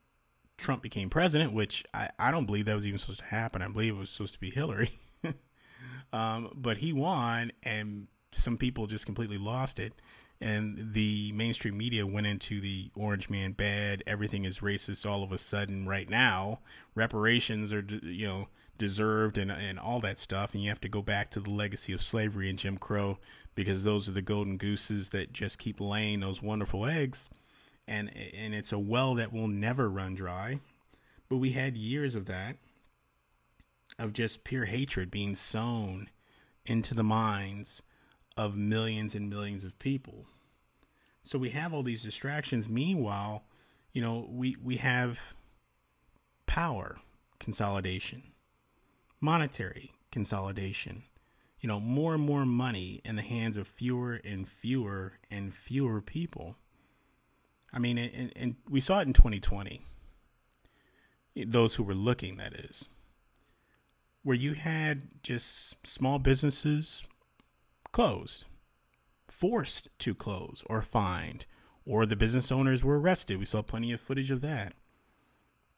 Trump 0.59 0.83
became 0.83 1.09
president, 1.09 1.53
which 1.53 1.85
I, 1.95 2.11
I 2.19 2.31
don't 2.31 2.45
believe 2.45 2.67
that 2.67 2.75
was 2.75 2.87
even 2.87 2.99
supposed 2.99 3.21
to 3.21 3.27
happen. 3.27 3.63
I 3.63 3.69
believe 3.69 3.95
it 3.95 3.99
was 3.99 4.11
supposed 4.11 4.35
to 4.35 4.41
be 4.41 4.51
Hillary. 4.51 4.91
um, 6.13 6.51
but 6.55 6.79
he 6.79 6.93
won, 6.93 7.53
and 7.63 8.09
some 8.33 8.59
people 8.59 8.87
just 8.87 9.07
completely 9.07 9.39
lost 9.39 9.79
it. 9.79 9.95
And 10.41 10.93
the 10.93 11.33
mainstream 11.33 11.77
media 11.77 12.07
went 12.07 12.29
into 12.29 12.61
the 12.61 12.91
orange 12.95 13.29
man 13.29 13.53
bad. 13.53 14.05
Everything 14.07 14.45
is 14.45 14.61
racist 14.61 15.09
all 15.09 15.25
of 15.25 15.33
a 15.33 15.39
sudden 15.39 15.87
right 15.89 16.09
now. 16.09 16.61
Reparations 16.95 17.73
are, 17.73 17.85
you 18.03 18.27
know, 18.27 18.49
deserved 18.79 19.37
and, 19.37 19.51
and 19.51 19.81
all 19.81 19.99
that 20.01 20.21
stuff. 20.21 20.55
And 20.55 20.63
you 20.63 20.69
have 20.69 20.81
to 20.83 20.89
go 20.89 21.03
back 21.03 21.31
to 21.31 21.41
the 21.41 21.51
legacy 21.51 21.93
of 21.93 22.03
slavery 22.03 22.49
and 22.49 22.59
Jim 22.59 22.79
Crow 22.79 23.19
because 23.57 23.83
those 23.83 24.09
are 24.09 24.13
the 24.13 24.23
golden 24.23 24.57
gooses 24.59 25.11
that 25.11 25.33
just 25.33 25.59
keep 25.59 25.81
laying 25.81 26.21
those 26.21 26.41
wonderful 26.41 26.87
eggs 26.87 27.29
and 27.89 28.11
and 28.35 28.55
it's 28.55 28.73
a 28.73 28.79
well 28.79 29.15
that 29.15 29.33
will 29.33 29.49
never 29.49 29.89
run 29.89 30.15
dry. 30.15 30.61
But 31.29 31.39
we 31.39 31.51
had 31.51 31.77
years 31.77 32.15
of 32.15 32.27
that, 32.27 32.57
of 33.99 34.13
just 34.13 34.45
pure 34.45 34.67
hatred 34.67 35.11
being 35.11 35.35
sown 35.35 36.09
into 36.67 36.95
the 36.95 37.03
minds 37.03 37.83
of 38.39 38.57
millions 38.57 39.15
and 39.15 39.29
millions 39.29 39.65
of 39.65 39.79
people. 39.79 40.25
So 41.23 41.39
we 41.39 41.51
have 41.51 41.75
all 41.75 41.83
these 41.83 42.03
distractions. 42.03 42.69
Meanwhile, 42.69 43.43
you 43.93 44.01
know, 44.01 44.27
we 44.31 44.57
we 44.63 44.77
have 44.77 45.35
power 46.47 46.99
consolidation, 47.39 48.23
monetary 49.21 49.93
consolidation. 50.11 51.03
You 51.61 51.69
know, 51.69 51.81
more 51.81 52.15
and 52.15 52.23
more 52.23 52.47
money 52.47 53.01
in 53.05 53.17
the 53.17 53.23
hands 53.23 53.57
of 53.57 53.67
fewer 53.67 54.21
and 54.25 54.49
fewer 54.49 55.15
and 55.31 55.53
fewer 55.53 56.01
people 56.01 56.57
I 57.73 57.79
mean, 57.79 57.99
and, 57.99 58.33
and 58.35 58.57
we 58.69 58.81
saw 58.81 59.01
it 59.01 59.07
in 59.07 59.13
2020. 59.13 59.83
Those 61.47 61.75
who 61.75 61.83
were 61.83 61.95
looking, 61.95 62.37
that 62.39 62.55
is, 62.55 62.89
where 64.23 64.37
you 64.37 64.55
had 64.55 65.23
just 65.23 65.87
small 65.87 66.19
businesses 66.19 67.05
closed, 67.93 68.47
forced 69.29 69.89
to 69.99 70.15
close 70.15 70.63
or 70.67 70.83
fined, 70.83 71.47
or 71.85 72.05
the 72.05 72.17
business 72.17 72.53
owners 72.53 72.85
were 72.85 73.01
arrested. 73.01 73.39
We 73.39 73.45
saw 73.45 73.63
plenty 73.63 73.93
of 73.93 74.01
footage 74.01 74.31
of 74.31 74.41
that, 74.43 74.75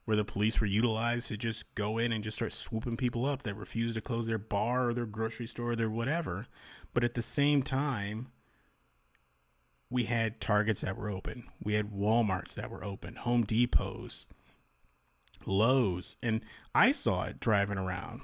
where 0.04 0.16
the 0.16 0.24
police 0.24 0.60
were 0.60 0.66
utilized 0.66 1.28
to 1.28 1.36
just 1.36 1.72
go 1.74 1.98
in 1.98 2.12
and 2.12 2.24
just 2.24 2.36
start 2.36 2.52
swooping 2.52 2.96
people 2.96 3.26
up 3.26 3.42
that 3.44 3.54
refused 3.54 3.94
to 3.94 4.00
close 4.00 4.26
their 4.26 4.38
bar 4.38 4.88
or 4.88 4.94
their 4.94 5.06
grocery 5.06 5.46
store 5.46 5.72
or 5.72 5.76
their 5.76 5.90
whatever. 5.90 6.46
But 6.92 7.04
at 7.04 7.14
the 7.14 7.22
same 7.22 7.62
time, 7.62 8.32
we 9.88 10.04
had 10.04 10.40
Targets 10.40 10.80
that 10.80 10.96
were 10.96 11.10
open, 11.10 11.44
we 11.62 11.74
had 11.74 11.92
Walmarts 11.92 12.54
that 12.54 12.70
were 12.70 12.84
open, 12.84 13.16
Home 13.16 13.44
Depots, 13.44 14.26
Lowe's, 15.46 16.16
and 16.22 16.42
I 16.74 16.92
saw 16.92 17.24
it 17.24 17.40
driving 17.40 17.78
around. 17.78 18.22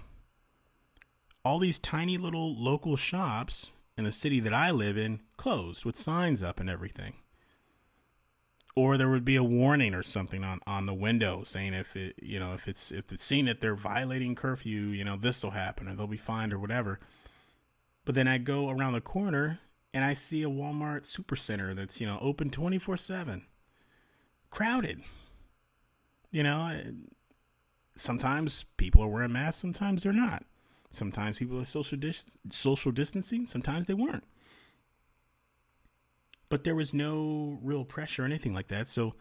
All 1.45 1.59
these 1.59 1.79
tiny 1.79 2.19
little 2.19 2.55
local 2.57 2.97
shops 2.97 3.71
in 3.97 4.05
the 4.05 4.13
city 4.13 4.41
that 4.41 4.53
I 4.53 4.71
live 4.71 4.97
in 4.97 5.21
closed 5.37 5.85
with 5.85 5.97
signs 5.97 6.43
up 6.43 6.61
and 6.61 6.69
everything. 6.69 7.15
Or 8.75 8.99
there 8.99 9.09
would 9.09 9.25
be 9.25 9.37
a 9.37 9.43
warning 9.43 9.95
or 9.95 10.03
something 10.03 10.45
on, 10.45 10.61
on 10.67 10.85
the 10.85 10.93
window 10.93 11.43
saying 11.45 11.73
if 11.73 11.97
it 11.97 12.17
you 12.21 12.39
know 12.39 12.53
if 12.53 12.69
it's 12.69 12.93
if 12.93 13.11
it's 13.11 13.25
seen 13.25 13.47
that 13.47 13.61
they're 13.61 13.75
violating 13.75 14.35
curfew, 14.35 14.89
you 14.89 15.05
know, 15.05 15.17
this 15.17 15.43
will 15.43 15.53
happen 15.53 15.89
or 15.89 15.95
they'll 15.95 16.07
be 16.07 16.19
fined 16.19 16.53
or 16.53 16.59
whatever. 16.59 17.01
But 18.05 18.15
then 18.15 18.29
I 18.29 18.39
go 18.39 18.69
around 18.71 18.93
the 18.93 19.01
corner 19.01 19.61
and 19.97 20.05
I 20.05 20.13
see 20.13 20.43
a 20.43 20.49
Walmart 20.49 21.05
supercenter 21.05 21.75
that's, 21.75 22.03
you 22.03 22.07
know, 22.07 22.19
open 22.21 22.51
24 22.51 22.99
7, 22.99 23.47
crowded. 24.51 25.01
You 26.31 26.43
know, 26.43 26.83
sometimes 27.95 28.67
people 28.77 29.03
are 29.03 29.09
wearing 29.09 29.33
masks, 29.33 29.61
sometimes 29.61 30.03
they're 30.03 30.13
not. 30.13 30.45
Sometimes 30.91 31.39
people 31.39 31.59
are 31.61 31.65
social 31.65 31.99
dis- 31.99 32.39
social 32.51 32.93
distancing, 32.93 33.47
sometimes 33.47 33.87
they 33.87 33.95
weren't. 33.95 34.25
But 36.49 36.65
there 36.65 36.77
was 36.77 36.95
no 36.95 37.59
real 37.63 37.85
pressure 37.85 38.23
or 38.23 38.27
anything 38.27 38.55
like 38.55 38.69
that. 38.69 38.89
So 38.89 39.15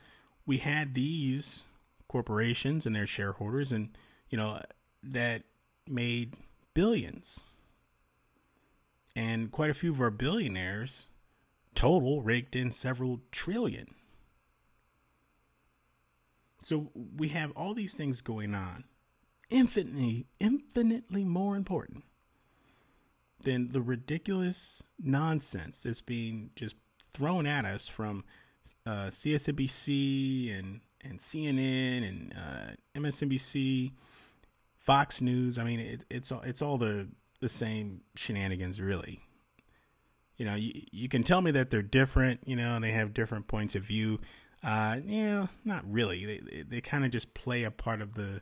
we 0.45 0.57
had 0.57 0.93
these 0.93 1.63
corporations 2.07 2.85
and 2.85 2.95
their 2.95 3.07
shareholders 3.07 3.71
and 3.71 3.97
you 4.29 4.37
know 4.37 4.61
that 5.01 5.43
made 5.87 6.33
billions 6.73 7.43
and 9.15 9.51
quite 9.51 9.69
a 9.69 9.73
few 9.73 9.91
of 9.91 10.01
our 10.01 10.11
billionaires 10.11 11.09
total 11.73 12.21
raked 12.21 12.55
in 12.55 12.71
several 12.71 13.21
trillion. 13.31 13.93
So 16.63 16.89
we 17.15 17.29
have 17.29 17.51
all 17.51 17.73
these 17.73 17.93
things 17.93 18.21
going 18.21 18.55
on, 18.55 18.85
infinitely, 19.49 20.27
infinitely 20.39 21.23
more 21.23 21.55
important 21.55 22.03
than 23.43 23.71
the 23.71 23.81
ridiculous 23.81 24.83
nonsense 24.99 25.83
that's 25.83 26.01
being 26.01 26.49
just 26.55 26.75
thrown 27.13 27.45
at 27.45 27.65
us 27.65 27.87
from 27.87 28.23
uh, 28.85 29.07
CSNBC 29.07 30.57
and 30.57 30.81
and 31.03 31.19
CNN 31.19 32.07
and 32.07 32.33
uh, 32.33 32.99
MSNBC, 32.99 33.91
Fox 34.79 35.21
News. 35.21 35.57
I 35.59 35.63
mean, 35.63 35.79
it, 35.79 36.05
it's 36.09 36.31
all 36.31 36.41
it's 36.41 36.61
all 36.61 36.77
the 36.77 37.07
the 37.39 37.49
same 37.49 38.01
shenanigans, 38.15 38.81
really. 38.81 39.21
You 40.37 40.45
know, 40.45 40.55
you, 40.55 40.73
you 40.91 41.07
can 41.07 41.23
tell 41.23 41.41
me 41.41 41.51
that 41.51 41.69
they're 41.69 41.81
different, 41.81 42.41
you 42.45 42.55
know, 42.55 42.75
and 42.75 42.83
they 42.83 42.91
have 42.91 43.13
different 43.13 43.47
points 43.47 43.75
of 43.75 43.83
view. 43.83 44.19
Uh, 44.63 44.97
yeah, 45.05 45.47
not 45.63 45.83
really. 45.89 46.25
They 46.25 46.39
they, 46.39 46.61
they 46.63 46.81
kind 46.81 47.05
of 47.05 47.11
just 47.11 47.33
play 47.33 47.63
a 47.63 47.71
part 47.71 48.01
of 48.01 48.15
the 48.15 48.41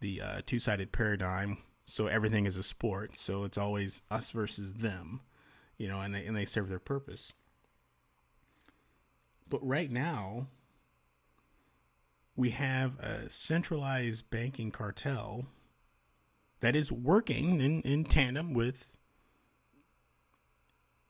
the 0.00 0.20
uh, 0.20 0.40
two 0.44 0.58
sided 0.58 0.92
paradigm. 0.92 1.58
So 1.84 2.06
everything 2.06 2.46
is 2.46 2.56
a 2.56 2.62
sport. 2.62 3.16
So 3.16 3.44
it's 3.44 3.58
always 3.58 4.02
us 4.10 4.30
versus 4.30 4.74
them, 4.74 5.20
you 5.78 5.88
know, 5.88 6.00
and 6.00 6.14
they 6.14 6.26
and 6.26 6.36
they 6.36 6.44
serve 6.44 6.68
their 6.68 6.78
purpose. 6.78 7.32
But 9.48 9.66
right 9.66 9.90
now, 9.90 10.46
we 12.36 12.50
have 12.50 12.98
a 13.00 13.28
centralized 13.28 14.30
banking 14.30 14.70
cartel 14.70 15.46
that 16.60 16.76
is 16.76 16.92
working 16.92 17.60
in, 17.60 17.82
in 17.82 18.04
tandem 18.04 18.54
with 18.54 18.96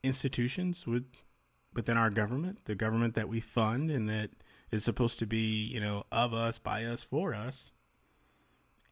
institutions 0.03 0.87
with 0.87 1.05
within 1.73 1.97
our 1.97 2.09
government, 2.09 2.65
the 2.65 2.75
government 2.75 3.13
that 3.13 3.29
we 3.29 3.39
fund 3.39 3.89
and 3.89 4.09
that 4.09 4.29
is 4.71 4.83
supposed 4.83 5.19
to 5.19 5.25
be, 5.25 5.65
you 5.67 5.79
know, 5.79 6.03
of 6.11 6.33
us, 6.33 6.59
by 6.59 6.83
us, 6.83 7.01
for 7.03 7.33
us, 7.33 7.71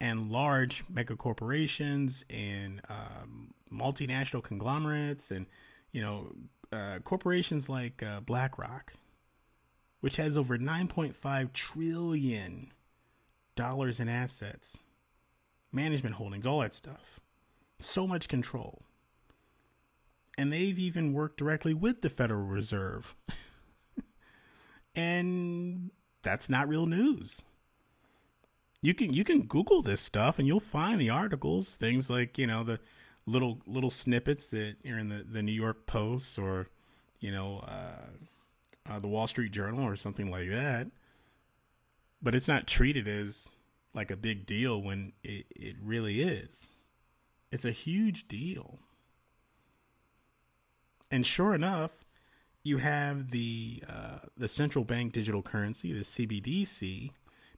and 0.00 0.30
large 0.30 0.84
mega 0.88 1.16
corporations 1.16 2.24
and 2.30 2.80
um, 2.88 3.52
multinational 3.72 4.42
conglomerates 4.42 5.30
and, 5.30 5.46
you 5.92 6.00
know, 6.00 6.32
uh, 6.72 6.98
corporations 7.04 7.68
like 7.68 8.02
uh, 8.02 8.20
BlackRock, 8.20 8.94
which 10.00 10.16
has 10.16 10.38
over 10.38 10.56
9.5 10.56 11.52
trillion 11.52 12.72
dollars 13.56 14.00
in 14.00 14.08
assets 14.08 14.78
management 15.72 16.16
holdings, 16.16 16.46
all 16.46 16.60
that 16.60 16.74
stuff. 16.74 17.20
So 17.78 18.06
much 18.06 18.28
control. 18.28 18.82
And 20.36 20.52
they've 20.52 20.78
even 20.78 21.12
worked 21.12 21.38
directly 21.38 21.74
with 21.74 22.02
the 22.02 22.10
Federal 22.10 22.44
Reserve. 22.44 23.14
and 24.94 25.90
that's 26.22 26.48
not 26.48 26.68
real 26.68 26.86
news. 26.86 27.44
You 28.82 28.94
can 28.94 29.12
you 29.12 29.24
can 29.24 29.42
Google 29.42 29.82
this 29.82 30.00
stuff 30.00 30.38
and 30.38 30.48
you'll 30.48 30.60
find 30.60 31.00
the 31.00 31.10
articles, 31.10 31.76
things 31.76 32.08
like, 32.08 32.38
you 32.38 32.46
know, 32.46 32.64
the 32.64 32.80
little 33.26 33.58
little 33.66 33.90
snippets 33.90 34.48
that 34.48 34.76
are 34.86 34.98
in 34.98 35.08
the, 35.08 35.24
the 35.30 35.42
New 35.42 35.52
York 35.52 35.86
Post 35.86 36.38
or, 36.38 36.68
you 37.20 37.30
know, 37.30 37.58
uh, 37.66 38.90
uh, 38.90 38.98
the 38.98 39.08
Wall 39.08 39.26
Street 39.26 39.52
Journal 39.52 39.84
or 39.84 39.96
something 39.96 40.30
like 40.30 40.48
that. 40.48 40.88
But 42.22 42.34
it's 42.34 42.48
not 42.48 42.66
treated 42.66 43.06
as 43.06 43.50
like 43.94 44.10
a 44.10 44.16
big 44.16 44.46
deal 44.46 44.80
when 44.80 45.12
it, 45.22 45.46
it 45.50 45.76
really 45.82 46.22
is. 46.22 46.68
It's 47.50 47.64
a 47.64 47.72
huge 47.72 48.28
deal. 48.28 48.78
And 51.10 51.26
sure 51.26 51.54
enough, 51.54 52.04
you 52.62 52.78
have 52.78 53.30
the 53.30 53.82
uh, 53.88 54.18
the 54.36 54.48
central 54.48 54.84
bank 54.84 55.12
digital 55.12 55.42
currency, 55.42 55.92
the 55.92 56.00
CBDC, 56.00 57.10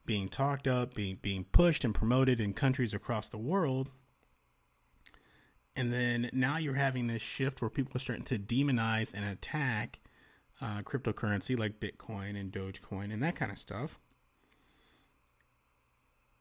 being 0.04 0.28
talked 0.28 0.66
up, 0.66 0.94
being 0.94 1.18
being 1.23 1.44
pushed 1.44 1.85
and 1.85 1.94
promoted 1.94 2.40
in 2.40 2.52
countries 2.52 2.94
across 2.94 3.28
the 3.28 3.38
world. 3.38 3.90
And 5.75 5.92
then 5.92 6.28
now 6.32 6.59
you're 6.59 6.75
having 6.75 7.06
this 7.06 7.23
shift 7.23 7.62
where 7.62 7.71
people 7.71 7.97
are 7.97 8.00
starting 8.00 8.26
to 8.26 8.38
demonize 8.38 9.14
and 9.14 9.25
attack 9.25 10.00
uh, 10.61 10.82
cryptocurrency 10.82 11.59
like 11.59 11.80
Bitcoin 11.80 12.38
and 12.38 12.52
Dogecoin 12.52 13.12
and 13.12 13.23
that 13.23 13.37
kind 13.37 13.50
of 13.50 13.59
stuff. 13.59 13.99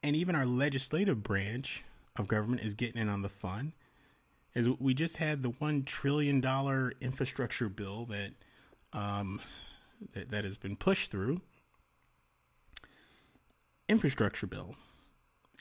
And 0.02 0.14
even 0.14 0.34
our 0.34 0.44
legislative 0.44 1.22
branch 1.22 1.84
of 2.16 2.28
government 2.28 2.62
is 2.62 2.74
getting 2.74 3.00
in 3.00 3.08
on 3.08 3.22
the 3.22 3.28
fun. 3.28 3.72
As 4.54 4.68
we 4.68 4.92
just 4.92 5.16
had 5.16 5.42
the 5.42 5.50
one 5.50 5.84
trillion 5.84 6.40
dollar 6.40 6.92
infrastructure 7.00 7.70
bill 7.70 8.04
that 8.06 8.32
um, 8.92 9.40
that, 10.12 10.30
that 10.30 10.44
has 10.44 10.58
been 10.58 10.76
pushed 10.76 11.10
through 11.10 11.40
infrastructure 13.88 14.46
bill, 14.46 14.76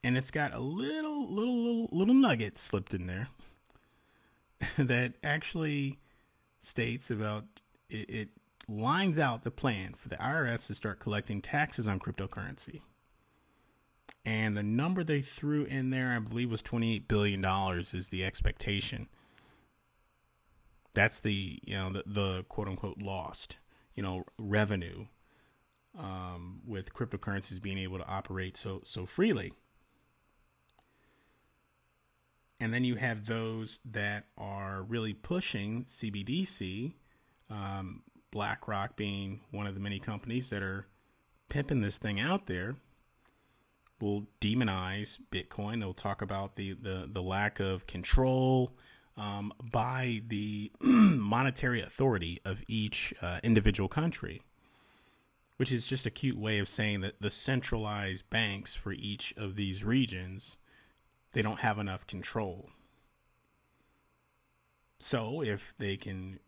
and 0.03 0.17
it's 0.17 0.31
got 0.31 0.53
a 0.53 0.59
little 0.59 1.29
little 1.29 1.63
little, 1.63 1.89
little 1.91 2.13
nugget 2.13 2.57
slipped 2.57 2.93
in 2.93 3.07
there 3.07 3.27
that 4.77 5.13
actually 5.23 5.99
states 6.59 7.09
about 7.09 7.45
it, 7.89 8.09
it 8.09 8.29
lines 8.67 9.19
out 9.19 9.43
the 9.43 9.51
plan 9.51 9.93
for 9.93 10.09
the 10.09 10.15
IRS 10.17 10.67
to 10.67 10.75
start 10.75 10.99
collecting 10.99 11.41
taxes 11.41 11.87
on 11.87 11.99
cryptocurrency. 11.99 12.81
And 14.23 14.55
the 14.55 14.63
number 14.63 15.03
they 15.03 15.21
threw 15.21 15.63
in 15.63 15.89
there, 15.89 16.11
I 16.11 16.19
believe, 16.19 16.51
was 16.51 16.61
$28 16.61 17.07
billion 17.07 17.43
is 17.79 18.09
the 18.09 18.23
expectation. 18.23 19.07
That's 20.93 21.21
the, 21.21 21.59
you 21.63 21.75
know, 21.75 21.91
the, 21.91 22.03
the 22.05 22.43
quote 22.43 22.67
unquote 22.67 23.01
lost, 23.01 23.57
you 23.95 24.03
know, 24.03 24.25
revenue 24.37 25.05
um, 25.97 26.61
with 26.65 26.93
cryptocurrencies 26.93 27.61
being 27.61 27.77
able 27.77 27.97
to 27.97 28.07
operate 28.07 28.57
so, 28.57 28.81
so 28.83 29.05
freely. 29.05 29.53
And 32.59 32.73
then 32.73 32.83
you 32.83 32.95
have 32.95 33.25
those 33.25 33.79
that 33.85 34.25
are 34.37 34.83
really 34.83 35.13
pushing 35.13 35.83
CBDC, 35.85 36.93
um, 37.49 38.03
BlackRock 38.31 38.95
being 38.95 39.41
one 39.49 39.65
of 39.65 39.73
the 39.73 39.79
many 39.79 39.99
companies 39.99 40.51
that 40.51 40.61
are 40.61 40.85
pimping 41.49 41.81
this 41.81 41.97
thing 41.97 42.19
out 42.19 42.45
there 42.45 42.75
will 43.99 44.27
demonize 44.39 45.19
Bitcoin. 45.31 45.79
They'll 45.79 45.93
talk 45.93 46.21
about 46.21 46.55
the 46.55 46.73
the, 46.73 47.09
the 47.11 47.21
lack 47.21 47.59
of 47.59 47.87
control 47.87 48.75
um, 49.17 49.53
by 49.71 50.21
the 50.27 50.71
monetary 50.81 51.81
authority 51.81 52.39
of 52.45 52.63
each 52.67 53.13
uh, 53.21 53.39
individual 53.43 53.89
country, 53.89 54.41
which 55.61 55.71
is 55.71 55.85
just 55.85 56.07
a 56.07 56.09
cute 56.09 56.39
way 56.39 56.57
of 56.57 56.67
saying 56.67 57.01
that 57.01 57.21
the 57.21 57.29
centralized 57.29 58.27
banks 58.31 58.73
for 58.73 58.93
each 58.93 59.31
of 59.37 59.55
these 59.55 59.83
regions 59.83 60.57
they 61.33 61.43
don't 61.43 61.59
have 61.59 61.77
enough 61.77 62.07
control. 62.07 62.71
So 64.97 65.43
if 65.43 65.75
they 65.77 65.97
can 65.97 66.39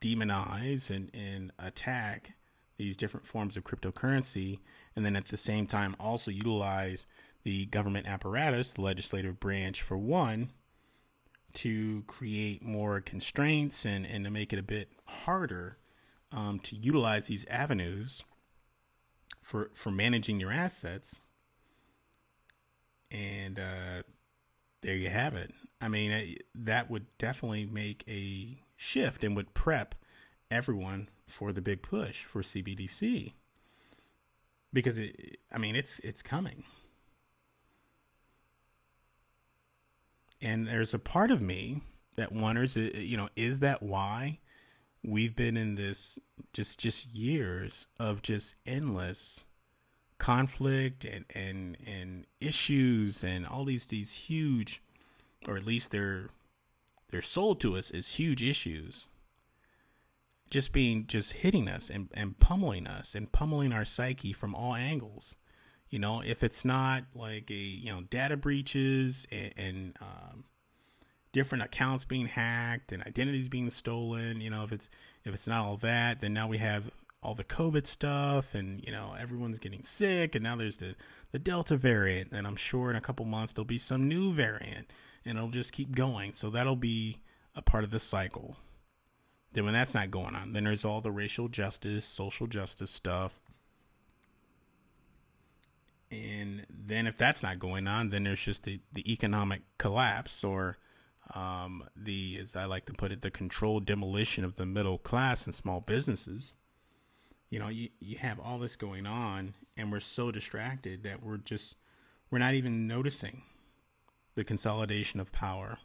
demonize 0.00 0.90
and, 0.90 1.08
and 1.14 1.52
attack 1.60 2.32
these 2.78 2.96
different 2.96 3.28
forms 3.28 3.56
of 3.56 3.62
cryptocurrency, 3.62 4.58
and 4.96 5.06
then 5.06 5.14
at 5.14 5.26
the 5.26 5.36
same 5.36 5.68
time 5.68 5.94
also 6.00 6.32
utilize 6.32 7.06
the 7.44 7.66
government 7.66 8.08
apparatus, 8.08 8.72
the 8.72 8.80
legislative 8.80 9.38
branch, 9.38 9.82
for 9.82 9.96
one, 9.96 10.50
to 11.52 12.02
create 12.08 12.64
more 12.64 13.00
constraints 13.00 13.86
and, 13.86 14.04
and 14.04 14.24
to 14.24 14.32
make 14.32 14.52
it 14.52 14.58
a 14.58 14.64
bit 14.64 14.90
harder 15.04 15.78
um, 16.32 16.58
to 16.58 16.74
utilize 16.74 17.28
these 17.28 17.46
avenues 17.46 18.24
for 19.48 19.70
for 19.72 19.90
managing 19.90 20.38
your 20.38 20.52
assets. 20.52 21.20
And 23.10 23.58
uh, 23.58 24.02
there 24.82 24.94
you 24.94 25.08
have 25.08 25.34
it. 25.34 25.54
I 25.80 25.88
mean, 25.88 26.36
that 26.54 26.90
would 26.90 27.06
definitely 27.16 27.64
make 27.64 28.04
a 28.06 28.58
shift 28.76 29.24
and 29.24 29.34
would 29.36 29.54
prep 29.54 29.94
everyone 30.50 31.08
for 31.26 31.54
the 31.54 31.62
big 31.62 31.80
push 31.80 32.24
for 32.24 32.42
CBDC 32.42 33.32
because 34.70 34.98
it 34.98 35.38
I 35.50 35.56
mean 35.56 35.76
it's 35.76 35.98
it's 36.00 36.20
coming. 36.22 36.64
And 40.42 40.68
there's 40.68 40.92
a 40.92 40.98
part 40.98 41.30
of 41.30 41.40
me 41.40 41.80
that 42.16 42.32
wonders 42.32 42.76
uh, 42.76 42.80
you 42.80 43.16
know 43.16 43.30
is 43.34 43.60
that 43.60 43.82
why 43.82 44.40
we've 45.04 45.36
been 45.36 45.56
in 45.56 45.74
this 45.74 46.18
just 46.52 46.78
just 46.78 47.06
years 47.14 47.86
of 47.98 48.22
just 48.22 48.54
endless 48.66 49.44
conflict 50.18 51.04
and 51.04 51.24
and 51.34 51.76
and 51.86 52.26
issues 52.40 53.22
and 53.22 53.46
all 53.46 53.64
these 53.64 53.86
these 53.86 54.14
huge 54.14 54.82
or 55.46 55.56
at 55.56 55.64
least 55.64 55.92
they're 55.92 56.30
they're 57.10 57.22
sold 57.22 57.60
to 57.60 57.76
us 57.76 57.90
as 57.90 58.14
huge 58.14 58.42
issues 58.42 59.08
just 60.50 60.72
being 60.72 61.06
just 61.06 61.34
hitting 61.34 61.68
us 61.68 61.90
and, 61.90 62.08
and 62.14 62.38
pummeling 62.38 62.86
us 62.86 63.14
and 63.14 63.30
pummeling 63.32 63.72
our 63.72 63.84
psyche 63.84 64.32
from 64.32 64.54
all 64.54 64.74
angles. 64.74 65.36
You 65.90 65.98
know 65.98 66.20
if 66.20 66.42
it's 66.42 66.64
not 66.64 67.04
like 67.14 67.50
a 67.50 67.54
you 67.54 67.92
know 67.92 68.02
data 68.02 68.36
breaches 68.36 69.26
and, 69.30 69.52
and 69.56 69.96
um, 70.00 70.44
different 71.32 71.62
accounts 71.62 72.04
being 72.04 72.26
hacked 72.26 72.92
and 72.92 73.02
identities 73.04 73.48
being 73.48 73.70
stolen 73.70 74.40
you 74.40 74.50
know 74.50 74.64
if 74.64 74.72
it's 74.72 74.88
if 75.24 75.34
it's 75.34 75.46
not 75.46 75.64
all 75.64 75.76
that 75.76 76.20
then 76.20 76.32
now 76.32 76.48
we 76.48 76.58
have 76.58 76.90
all 77.22 77.34
the 77.34 77.44
covid 77.44 77.86
stuff 77.86 78.54
and 78.54 78.82
you 78.84 78.92
know 78.92 79.14
everyone's 79.18 79.58
getting 79.58 79.82
sick 79.82 80.34
and 80.34 80.42
now 80.42 80.56
there's 80.56 80.78
the 80.78 80.94
the 81.32 81.38
delta 81.38 81.76
variant. 81.76 82.32
And 82.32 82.46
i'm 82.46 82.56
sure 82.56 82.90
in 82.90 82.96
a 82.96 83.00
couple 83.00 83.24
months 83.24 83.52
there'll 83.52 83.66
be 83.66 83.78
some 83.78 84.08
new 84.08 84.32
variant 84.32 84.90
and 85.24 85.36
it'll 85.36 85.50
just 85.50 85.72
keep 85.72 85.94
going. 85.94 86.34
So 86.34 86.50
that'll 86.50 86.76
be 86.76 87.18
a 87.54 87.62
part 87.62 87.84
of 87.84 87.90
the 87.90 87.98
cycle. 87.98 88.56
Then 89.52 89.64
when 89.64 89.74
that's 89.74 89.94
not 89.94 90.10
going 90.10 90.34
on, 90.34 90.52
then 90.52 90.64
there's 90.64 90.84
all 90.84 91.00
the 91.00 91.10
racial 91.10 91.48
justice, 91.48 92.04
social 92.04 92.46
justice 92.46 92.90
stuff. 92.90 93.40
And 96.10 96.66
then 96.70 97.06
if 97.06 97.18
that's 97.18 97.42
not 97.42 97.58
going 97.58 97.86
on, 97.86 98.10
then 98.10 98.24
there's 98.24 98.42
just 98.42 98.62
the, 98.62 98.80
the 98.92 99.10
economic 99.12 99.62
collapse 99.76 100.42
or 100.44 100.78
um, 101.34 101.84
the, 101.96 102.38
as 102.40 102.56
I 102.56 102.64
like 102.64 102.86
to 102.86 102.92
put 102.92 103.12
it, 103.12 103.22
the 103.22 103.30
controlled 103.30 103.86
demolition 103.86 104.44
of 104.44 104.56
the 104.56 104.66
middle 104.66 104.98
class 104.98 105.44
and 105.44 105.54
small 105.54 105.80
businesses. 105.80 106.52
You 107.50 107.58
know, 107.58 107.68
you, 107.68 107.88
you 108.00 108.18
have 108.18 108.38
all 108.38 108.58
this 108.58 108.76
going 108.76 109.06
on 109.06 109.54
and 109.76 109.90
we're 109.90 110.00
so 110.00 110.30
distracted 110.30 111.02
that 111.04 111.22
we're 111.22 111.38
just, 111.38 111.76
we're 112.30 112.38
not 112.38 112.54
even 112.54 112.86
noticing 112.86 113.42
the 114.34 114.44
consolidation 114.44 115.18
of 115.20 115.32
power 115.32 115.78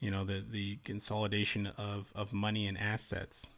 you 0.00 0.10
know 0.10 0.24
the 0.24 0.44
the 0.48 0.76
consolidation 0.84 1.66
of 1.66 2.12
of 2.14 2.32
money 2.32 2.66
and 2.66 2.78
assets 2.78 3.52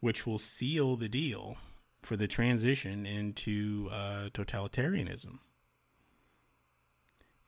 which 0.00 0.26
will 0.26 0.38
seal 0.38 0.96
the 0.96 1.08
deal 1.08 1.56
for 2.02 2.16
the 2.16 2.26
transition 2.26 3.06
into 3.06 3.88
uh, 3.92 4.28
totalitarianism 4.30 5.38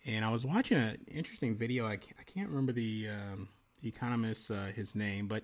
and 0.07 0.25
i 0.25 0.31
was 0.31 0.45
watching 0.45 0.77
an 0.77 0.99
interesting 1.09 1.57
video 1.57 1.87
i 1.87 1.97
can't, 1.97 2.17
I 2.19 2.23
can't 2.23 2.49
remember 2.49 2.73
the 2.73 3.09
um, 3.11 3.49
economist 3.83 4.51
uh, 4.51 4.67
his 4.67 4.95
name 4.95 5.29
but 5.29 5.43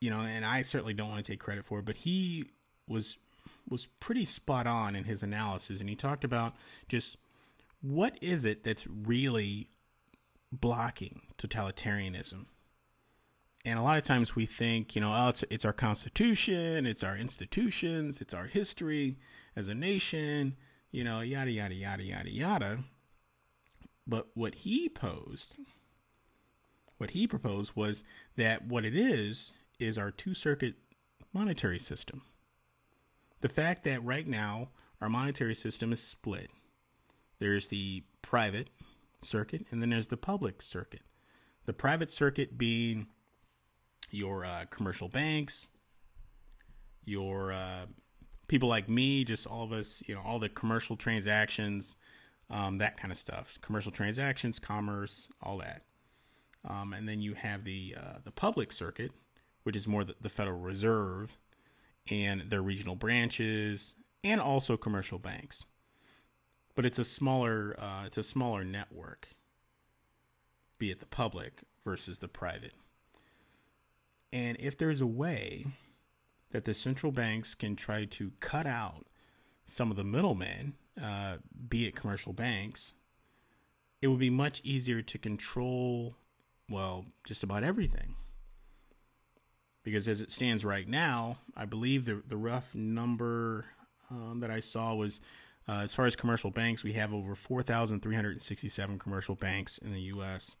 you 0.00 0.10
know 0.10 0.20
and 0.20 0.44
i 0.44 0.62
certainly 0.62 0.94
don't 0.94 1.08
want 1.08 1.24
to 1.24 1.32
take 1.32 1.40
credit 1.40 1.64
for 1.64 1.78
it 1.78 1.84
but 1.84 1.96
he 1.96 2.46
was 2.88 3.18
was 3.68 3.86
pretty 4.00 4.24
spot 4.24 4.66
on 4.66 4.94
in 4.94 5.04
his 5.04 5.22
analysis 5.22 5.80
and 5.80 5.88
he 5.88 5.96
talked 5.96 6.24
about 6.24 6.54
just 6.88 7.16
what 7.84 8.18
is 8.22 8.46
it 8.46 8.64
that's 8.64 8.86
really 8.86 9.68
blocking 10.50 11.20
totalitarianism? 11.38 12.46
And 13.66 13.78
a 13.78 13.82
lot 13.82 13.96
of 13.96 14.04
times 14.04 14.36
we 14.36 14.46
think, 14.46 14.94
you 14.94 15.00
know, 15.00 15.12
oh, 15.14 15.28
it's, 15.28 15.44
it's 15.50 15.64
our 15.64 15.72
constitution, 15.72 16.86
it's 16.86 17.02
our 17.02 17.16
institutions, 17.16 18.20
it's 18.20 18.34
our 18.34 18.46
history 18.46 19.18
as 19.56 19.68
a 19.68 19.74
nation, 19.74 20.56
you 20.92 21.02
know, 21.02 21.20
yada, 21.20 21.50
yada, 21.50 21.74
yada, 21.74 22.02
yada, 22.02 22.30
yada. 22.30 22.78
But 24.06 24.28
what 24.34 24.54
he 24.56 24.88
posed, 24.88 25.58
what 26.98 27.10
he 27.10 27.26
proposed 27.26 27.74
was 27.74 28.04
that 28.36 28.66
what 28.66 28.84
it 28.84 28.96
is, 28.96 29.52
is 29.78 29.98
our 29.98 30.10
two 30.10 30.34
circuit 30.34 30.74
monetary 31.32 31.78
system. 31.78 32.22
The 33.40 33.48
fact 33.48 33.84
that 33.84 34.04
right 34.04 34.26
now 34.26 34.68
our 35.00 35.08
monetary 35.08 35.54
system 35.54 35.92
is 35.92 36.02
split 36.02 36.50
there's 37.38 37.68
the 37.68 38.02
private 38.22 38.70
circuit, 39.20 39.66
and 39.70 39.82
then 39.82 39.90
there's 39.90 40.06
the 40.06 40.16
public 40.16 40.62
circuit. 40.62 41.02
The 41.66 41.72
private 41.72 42.10
circuit 42.10 42.56
being 42.56 43.08
your 44.10 44.44
uh, 44.44 44.66
commercial 44.70 45.08
banks, 45.08 45.68
your 47.04 47.52
uh, 47.52 47.86
people 48.48 48.68
like 48.68 48.88
me, 48.88 49.24
just 49.24 49.46
all 49.46 49.64
of 49.64 49.72
us, 49.72 50.02
you 50.06 50.14
know, 50.14 50.22
all 50.24 50.38
the 50.38 50.48
commercial 50.48 50.96
transactions, 50.96 51.96
um, 52.50 52.78
that 52.78 52.96
kind 52.96 53.10
of 53.10 53.18
stuff, 53.18 53.58
commercial 53.60 53.92
transactions, 53.92 54.58
commerce, 54.58 55.28
all 55.42 55.58
that. 55.58 55.82
Um, 56.68 56.92
and 56.92 57.08
then 57.08 57.20
you 57.20 57.34
have 57.34 57.64
the 57.64 57.94
uh, 57.98 58.18
the 58.24 58.30
public 58.30 58.72
circuit, 58.72 59.12
which 59.64 59.76
is 59.76 59.86
more 59.86 60.04
the, 60.04 60.14
the 60.20 60.28
Federal 60.28 60.60
Reserve 60.60 61.36
and 62.10 62.42
their 62.48 62.62
regional 62.62 62.96
branches, 62.96 63.96
and 64.22 64.40
also 64.40 64.76
commercial 64.76 65.18
banks. 65.18 65.66
But 66.74 66.86
it's 66.86 66.98
a 66.98 67.04
smaller 67.04 67.76
uh, 67.78 68.04
it's 68.06 68.18
a 68.18 68.22
smaller 68.22 68.64
network, 68.64 69.28
be 70.78 70.90
it 70.90 71.00
the 71.00 71.06
public 71.06 71.62
versus 71.84 72.18
the 72.18 72.28
private. 72.28 72.72
And 74.32 74.56
if 74.58 74.76
there's 74.76 75.00
a 75.00 75.06
way 75.06 75.66
that 76.50 76.64
the 76.64 76.74
central 76.74 77.12
banks 77.12 77.54
can 77.54 77.76
try 77.76 78.04
to 78.04 78.32
cut 78.40 78.66
out 78.66 79.06
some 79.64 79.90
of 79.90 79.96
the 79.96 80.04
middlemen, 80.04 80.74
uh, 81.00 81.36
be 81.68 81.86
it 81.86 81.94
commercial 81.94 82.32
banks, 82.32 82.94
it 84.00 84.08
would 84.08 84.20
be 84.20 84.30
much 84.30 84.60
easier 84.64 85.02
to 85.02 85.18
control, 85.18 86.16
well, 86.68 87.06
just 87.24 87.42
about 87.42 87.64
everything. 87.64 88.16
Because 89.82 90.08
as 90.08 90.20
it 90.20 90.32
stands 90.32 90.64
right 90.64 90.88
now, 90.88 91.38
I 91.56 91.64
believe 91.66 92.04
the, 92.04 92.22
the 92.26 92.36
rough 92.36 92.74
number 92.74 93.66
um, 94.10 94.40
that 94.40 94.50
I 94.50 94.60
saw 94.60 94.94
was 94.94 95.20
uh, 95.68 95.80
as 95.82 95.94
far 95.94 96.06
as 96.06 96.14
commercial 96.14 96.50
banks, 96.50 96.84
we 96.84 96.92
have 96.92 97.14
over 97.14 97.34
4,367 97.34 98.98
commercial 98.98 99.34
banks 99.34 99.78
in 99.78 99.92
the 99.92 100.00
U.S. 100.02 100.56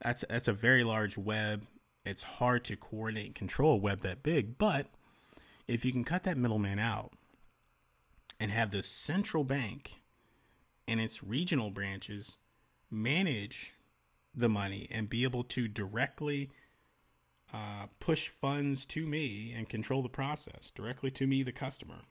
That's 0.00 0.24
that's 0.28 0.48
a 0.48 0.52
very 0.52 0.84
large 0.84 1.18
web. 1.18 1.66
It's 2.06 2.22
hard 2.22 2.64
to 2.64 2.76
coordinate 2.76 3.26
and 3.26 3.34
control 3.34 3.74
a 3.74 3.76
web 3.76 4.00
that 4.00 4.22
big, 4.22 4.56
but 4.56 4.86
if 5.66 5.84
you 5.84 5.92
can 5.92 6.04
cut 6.04 6.24
that 6.24 6.38
middleman 6.38 6.78
out 6.78 7.12
and 8.40 8.50
have 8.50 8.70
the 8.70 8.82
central 8.82 9.44
bank 9.44 10.00
and 10.86 11.00
its 11.00 11.22
regional 11.22 11.70
branches 11.70 12.38
manage 12.90 13.74
the 14.34 14.48
money 14.48 14.88
and 14.90 15.10
be 15.10 15.24
able 15.24 15.44
to 15.44 15.68
directly 15.68 16.50
uh, 17.52 17.86
push 17.98 18.28
funds 18.28 18.84
to 18.86 19.06
me 19.06 19.52
and 19.56 19.68
control 19.68 20.02
the 20.02 20.08
process 20.08 20.70
directly 20.70 21.10
to 21.10 21.26
me, 21.26 21.42
the 21.42 21.52
customer. 21.52 22.02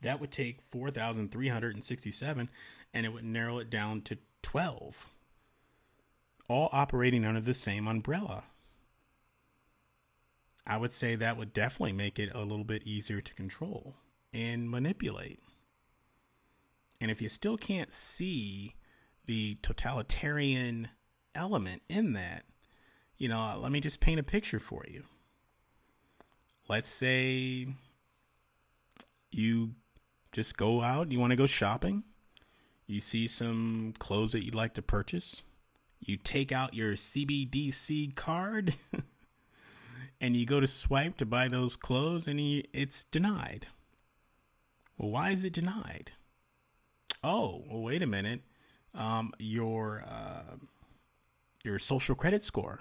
That 0.00 0.20
would 0.20 0.32
take 0.32 0.60
4,367 0.60 2.50
and 2.92 3.06
it 3.06 3.12
would 3.12 3.24
narrow 3.24 3.58
it 3.58 3.70
down 3.70 4.02
to 4.02 4.18
12, 4.42 5.08
all 6.48 6.68
operating 6.72 7.24
under 7.24 7.40
the 7.40 7.54
same 7.54 7.86
umbrella. 7.86 8.44
I 10.66 10.76
would 10.76 10.92
say 10.92 11.14
that 11.14 11.36
would 11.36 11.52
definitely 11.52 11.92
make 11.92 12.18
it 12.18 12.34
a 12.34 12.40
little 12.40 12.64
bit 12.64 12.82
easier 12.84 13.20
to 13.20 13.34
control 13.34 13.94
and 14.32 14.70
manipulate. 14.70 15.40
And 17.00 17.10
if 17.10 17.20
you 17.20 17.28
still 17.28 17.56
can't 17.56 17.92
see 17.92 18.74
the 19.26 19.56
totalitarian 19.62 20.88
element 21.34 21.82
in 21.88 22.12
that, 22.12 22.44
you 23.16 23.28
know, 23.28 23.58
let 23.58 23.72
me 23.72 23.80
just 23.80 24.00
paint 24.00 24.20
a 24.20 24.22
picture 24.22 24.58
for 24.58 24.84
you. 24.88 25.04
Let's 26.68 26.88
say 26.88 27.66
you 29.30 29.74
just 30.32 30.56
go 30.56 30.82
out, 30.82 31.12
you 31.12 31.18
want 31.18 31.30
to 31.30 31.36
go 31.36 31.46
shopping, 31.46 32.04
you 32.86 33.00
see 33.00 33.26
some 33.26 33.94
clothes 33.98 34.32
that 34.32 34.44
you'd 34.44 34.54
like 34.54 34.74
to 34.74 34.82
purchase, 34.82 35.42
you 36.00 36.16
take 36.16 36.52
out 36.52 36.74
your 36.74 36.92
CBDC 36.92 38.14
card. 38.14 38.74
and 40.22 40.36
you 40.36 40.46
go 40.46 40.60
to 40.60 40.68
swipe 40.68 41.16
to 41.16 41.26
buy 41.26 41.48
those 41.48 41.74
clothes 41.74 42.28
and 42.28 42.38
it's 42.72 43.04
denied. 43.04 43.66
Well, 44.96 45.10
why 45.10 45.30
is 45.30 45.44
it 45.44 45.52
denied? 45.52 46.12
Oh, 47.22 47.64
well, 47.68 47.82
wait 47.82 48.02
a 48.02 48.06
minute. 48.06 48.40
Um, 48.94 49.32
your 49.38 50.04
uh, 50.06 50.56
your 51.64 51.78
social 51.78 52.14
credit 52.14 52.42
score 52.42 52.80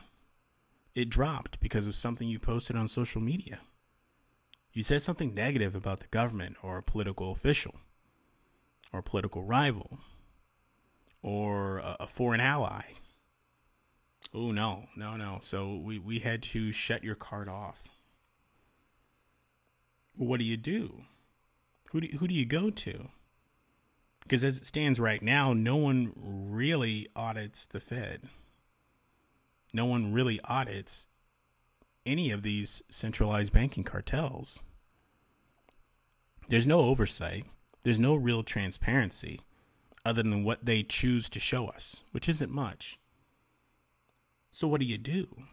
it 0.94 1.10
dropped 1.10 1.62
because 1.62 1.88
of 1.88 1.96
something 1.96 2.28
you 2.28 2.38
posted 2.38 2.76
on 2.76 2.88
social 2.88 3.22
media. 3.22 3.60
You 4.74 4.84
said 4.84 5.02
something 5.02 5.34
negative 5.34 5.74
about 5.74 6.02
the 6.02 6.08
government 6.08 6.58
or 6.62 6.78
a 6.78 6.84
political 6.84 7.32
official 7.32 7.76
or 8.92 9.00
a 9.00 9.04
political 9.04 9.44
rival 9.44 10.00
or 11.22 11.78
a, 11.78 11.98
a 12.02 12.08
foreign 12.08 12.42
ally 12.42 12.84
Oh 14.34 14.52
no, 14.52 14.86
no, 14.96 15.18
no. 15.18 15.40
So 15.42 15.76
we 15.76 16.00
we 16.00 16.20
had 16.20 16.42
to 16.44 16.72
shut 16.72 17.04
your 17.04 17.16
card 17.16 17.50
off. 17.50 17.90
What 20.16 20.40
do 20.40 20.46
you 20.46 20.58
do? 20.58 21.04
Who 21.92 22.02
do 22.02 22.18
who 22.18 22.28
do 22.28 22.34
you 22.34 22.46
go 22.46 22.70
to? 22.70 23.10
Because 24.24 24.44
as 24.46 24.58
it 24.58 24.66
stands 24.66 25.00
right 25.00 25.22
now, 25.22 25.52
no 25.52 25.76
one 25.76 26.14
really 26.16 27.08
audits 27.16 27.66
the 27.66 27.82
Fed. 27.82 28.30
No 29.74 29.86
one 29.86 30.14
really 30.14 30.40
audits 30.46 31.08
any 32.06 32.32
of 32.32 32.44
these 32.44 32.82
centralized 32.90 33.52
banking 33.52 33.84
cartels. 33.84 34.64
There's 36.48 36.68
no 36.68 36.80
oversight. 36.80 37.46
There's 37.84 38.00
no 38.00 38.16
real 38.16 38.44
transparency 38.44 39.42
other 40.06 40.24
than 40.24 40.44
what 40.44 40.66
they 40.66 40.84
choose 40.84 41.30
to 41.30 41.40
show 41.40 41.68
us, 41.68 42.04
which 42.12 42.30
isn't 42.30 42.52
much. 42.52 43.00
So 44.50 44.68
what 44.68 44.80
do 44.80 44.88
you 44.88 44.98
do? 44.98 45.44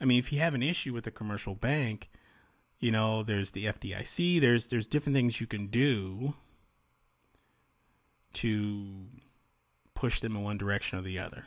I 0.00 0.06
mean, 0.06 0.18
if 0.18 0.32
you 0.32 0.38
have 0.40 0.54
an 0.54 0.62
issue 0.62 0.92
with 0.92 1.06
a 1.06 1.10
commercial 1.10 1.54
bank, 1.54 2.08
you 2.78 2.90
know, 2.90 3.22
there's 3.22 3.52
the 3.52 3.66
FDIC, 3.66 4.40
there's 4.40 4.68
there's 4.68 4.86
different 4.86 5.16
things 5.16 5.40
you 5.40 5.46
can 5.46 5.68
do 5.68 6.34
to 8.34 9.06
push 9.94 10.20
them 10.20 10.36
in 10.36 10.42
one 10.42 10.58
direction 10.58 10.98
or 10.98 11.02
the 11.02 11.18
other. 11.18 11.46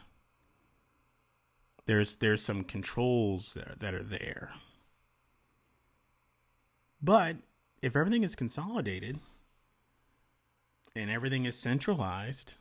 There's 1.85 2.15
there's 2.17 2.41
some 2.41 2.63
controls 2.63 3.53
there 3.53 3.75
that 3.79 3.93
are 3.93 4.03
there. 4.03 4.51
But 7.01 7.37
if 7.81 7.95
everything 7.95 8.23
is 8.23 8.35
consolidated 8.35 9.19
and 10.95 11.09
everything 11.09 11.45
is 11.45 11.57
centralized, 11.57 12.55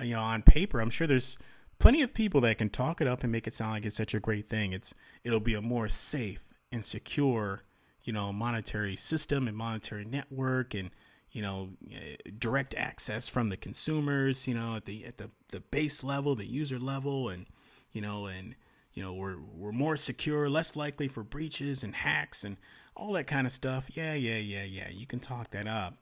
you 0.00 0.14
know, 0.14 0.22
on 0.22 0.42
paper, 0.42 0.80
I'm 0.80 0.90
sure 0.90 1.06
there's 1.06 1.38
plenty 1.78 2.02
of 2.02 2.14
people 2.14 2.40
that 2.40 2.58
can 2.58 2.70
talk 2.70 3.00
it 3.00 3.06
up 3.06 3.22
and 3.22 3.30
make 3.30 3.46
it 3.46 3.54
sound 3.54 3.72
like 3.72 3.84
it's 3.84 3.94
such 3.94 4.14
a 4.14 4.20
great 4.20 4.48
thing. 4.48 4.72
It's 4.72 4.94
it'll 5.22 5.38
be 5.38 5.54
a 5.54 5.62
more 5.62 5.88
safe 5.88 6.55
and 6.72 6.84
secure, 6.84 7.62
you 8.02 8.12
know, 8.12 8.32
monetary 8.32 8.96
system 8.96 9.48
and 9.48 9.56
monetary 9.56 10.04
network 10.04 10.74
and 10.74 10.90
you 11.30 11.42
know 11.42 11.70
eh, 11.92 12.16
direct 12.38 12.74
access 12.74 13.28
from 13.28 13.48
the 13.48 13.56
consumers, 13.56 14.46
you 14.46 14.54
know, 14.54 14.76
at 14.76 14.84
the 14.84 15.04
at 15.04 15.18
the 15.18 15.30
the 15.50 15.60
base 15.60 16.02
level, 16.02 16.34
the 16.34 16.46
user 16.46 16.78
level 16.78 17.28
and 17.28 17.46
you 17.92 18.00
know 18.00 18.26
and 18.26 18.54
you 18.92 19.02
know 19.02 19.12
we're 19.12 19.36
we're 19.54 19.72
more 19.72 19.96
secure, 19.96 20.48
less 20.48 20.76
likely 20.76 21.08
for 21.08 21.22
breaches 21.22 21.82
and 21.82 21.94
hacks 21.94 22.44
and 22.44 22.56
all 22.96 23.12
that 23.12 23.26
kind 23.26 23.46
of 23.46 23.52
stuff. 23.52 23.90
Yeah, 23.94 24.14
yeah, 24.14 24.38
yeah, 24.38 24.64
yeah. 24.64 24.88
You 24.90 25.06
can 25.06 25.20
talk 25.20 25.50
that 25.50 25.66
up. 25.66 25.98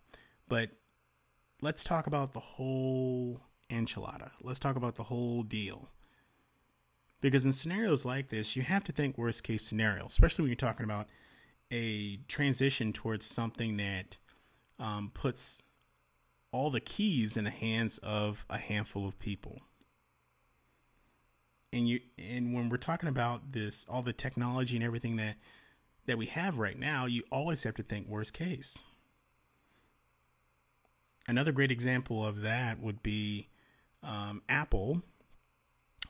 But 0.48 0.70
let's 1.60 1.82
talk 1.82 2.06
about 2.06 2.32
the 2.32 2.40
whole 2.40 3.40
enchilada. 3.70 4.30
Let's 4.42 4.58
talk 4.58 4.76
about 4.76 4.94
the 4.94 5.02
whole 5.02 5.42
deal. 5.42 5.88
Because 7.24 7.46
in 7.46 7.52
scenarios 7.52 8.04
like 8.04 8.28
this, 8.28 8.54
you 8.54 8.60
have 8.60 8.84
to 8.84 8.92
think 8.92 9.16
worst 9.16 9.44
case 9.44 9.62
scenario, 9.62 10.04
especially 10.04 10.42
when 10.42 10.50
you're 10.50 10.56
talking 10.56 10.84
about 10.84 11.08
a 11.72 12.18
transition 12.28 12.92
towards 12.92 13.24
something 13.24 13.78
that 13.78 14.18
um, 14.78 15.10
puts 15.14 15.62
all 16.52 16.68
the 16.68 16.80
keys 16.80 17.38
in 17.38 17.44
the 17.44 17.50
hands 17.50 17.96
of 18.02 18.44
a 18.50 18.58
handful 18.58 19.08
of 19.08 19.18
people. 19.18 19.62
And 21.72 21.88
you 21.88 22.00
and 22.18 22.52
when 22.52 22.68
we're 22.68 22.76
talking 22.76 23.08
about 23.08 23.52
this, 23.52 23.86
all 23.88 24.02
the 24.02 24.12
technology 24.12 24.76
and 24.76 24.84
everything 24.84 25.16
that 25.16 25.36
that 26.04 26.18
we 26.18 26.26
have 26.26 26.58
right 26.58 26.78
now, 26.78 27.06
you 27.06 27.22
always 27.32 27.62
have 27.62 27.76
to 27.76 27.82
think 27.82 28.06
worst 28.06 28.34
case. 28.34 28.80
Another 31.26 31.52
great 31.52 31.70
example 31.70 32.22
of 32.26 32.42
that 32.42 32.80
would 32.80 33.02
be 33.02 33.48
um, 34.02 34.42
Apple 34.46 35.00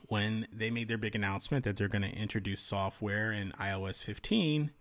when 0.07 0.47
they 0.51 0.69
made 0.69 0.87
their 0.87 0.97
big 0.97 1.15
announcement 1.15 1.63
that 1.65 1.77
they're 1.77 1.87
going 1.87 2.01
to 2.01 2.15
introduce 2.15 2.59
software 2.59 3.31
in 3.31 3.51
iOS 3.53 4.01
15 4.01 4.71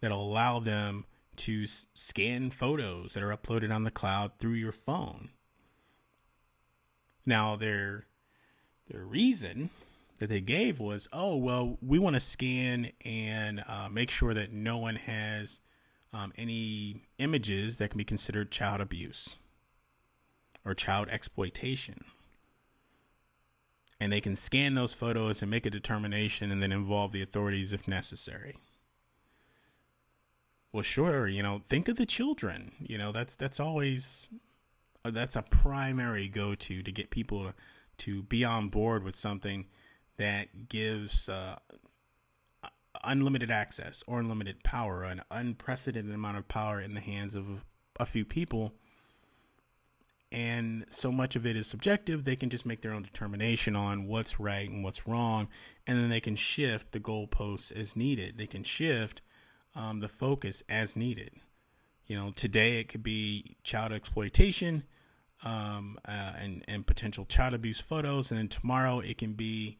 that'll 0.00 0.22
allow 0.22 0.58
them 0.58 1.04
to 1.36 1.66
scan 1.66 2.50
photos 2.50 3.14
that 3.14 3.22
are 3.22 3.34
uploaded 3.34 3.74
on 3.74 3.84
the 3.84 3.90
cloud 3.90 4.32
through 4.38 4.52
your 4.52 4.72
phone. 4.72 5.30
Now, 7.24 7.56
their 7.56 8.06
their 8.88 9.04
reason 9.04 9.70
that 10.18 10.28
they 10.28 10.40
gave 10.40 10.80
was, 10.80 11.08
oh 11.12 11.36
well, 11.36 11.78
we 11.80 11.98
want 11.98 12.14
to 12.14 12.20
scan 12.20 12.90
and 13.04 13.62
uh, 13.66 13.88
make 13.88 14.10
sure 14.10 14.34
that 14.34 14.52
no 14.52 14.78
one 14.78 14.96
has 14.96 15.60
um, 16.12 16.32
any 16.36 17.02
images 17.18 17.78
that 17.78 17.90
can 17.90 17.98
be 17.98 18.04
considered 18.04 18.50
child 18.50 18.80
abuse 18.80 19.36
or 20.64 20.74
child 20.74 21.08
exploitation 21.08 22.04
and 24.02 24.12
they 24.12 24.20
can 24.20 24.34
scan 24.34 24.74
those 24.74 24.92
photos 24.92 25.42
and 25.42 25.50
make 25.50 25.64
a 25.64 25.70
determination 25.70 26.50
and 26.50 26.60
then 26.60 26.72
involve 26.72 27.12
the 27.12 27.22
authorities 27.22 27.72
if 27.72 27.86
necessary. 27.86 28.56
well, 30.72 30.82
sure, 30.82 31.28
you 31.28 31.40
know, 31.40 31.62
think 31.68 31.86
of 31.86 31.94
the 31.94 32.04
children. 32.04 32.72
You 32.80 32.98
know, 32.98 33.12
that's 33.12 33.36
that's 33.36 33.60
always 33.60 34.28
uh, 35.04 35.12
that's 35.12 35.36
a 35.36 35.42
primary 35.42 36.26
go 36.26 36.56
to 36.56 36.82
get 36.82 37.10
people 37.10 37.44
to, 37.44 37.54
to 37.98 38.22
be 38.24 38.44
on 38.44 38.70
board 38.70 39.04
with 39.04 39.14
something 39.14 39.66
that 40.16 40.68
gives 40.68 41.28
uh, 41.28 41.60
unlimited 43.04 43.52
access 43.52 44.02
or 44.08 44.18
unlimited 44.18 44.64
power, 44.64 45.04
an 45.04 45.22
unprecedented 45.30 46.12
amount 46.12 46.38
of 46.38 46.48
power 46.48 46.80
in 46.80 46.94
the 46.94 47.00
hands 47.00 47.36
of 47.36 47.64
a 48.00 48.06
few 48.06 48.24
people. 48.24 48.74
And 50.32 50.86
so 50.88 51.12
much 51.12 51.36
of 51.36 51.46
it 51.46 51.56
is 51.56 51.66
subjective, 51.66 52.24
they 52.24 52.36
can 52.36 52.50
just 52.50 52.64
make 52.64 52.80
their 52.80 52.92
own 52.92 53.02
determination 53.02 53.76
on 53.76 54.06
what's 54.06 54.40
right 54.40 54.68
and 54.68 54.82
what's 54.82 55.06
wrong. 55.06 55.48
And 55.86 55.98
then 55.98 56.08
they 56.08 56.20
can 56.20 56.36
shift 56.36 56.92
the 56.92 57.00
goalposts 57.00 57.70
as 57.70 57.94
needed. 57.94 58.38
They 58.38 58.46
can 58.46 58.64
shift 58.64 59.20
um, 59.74 60.00
the 60.00 60.08
focus 60.08 60.62
as 60.68 60.96
needed. 60.96 61.32
You 62.06 62.16
know, 62.16 62.30
today 62.30 62.80
it 62.80 62.88
could 62.88 63.02
be 63.02 63.56
child 63.62 63.92
exploitation 63.92 64.84
um, 65.44 65.98
uh, 66.06 66.32
and, 66.38 66.64
and 66.66 66.86
potential 66.86 67.26
child 67.26 67.54
abuse 67.54 67.80
photos. 67.80 68.30
And 68.30 68.38
then 68.38 68.48
tomorrow 68.48 69.00
it 69.00 69.18
can 69.18 69.34
be 69.34 69.78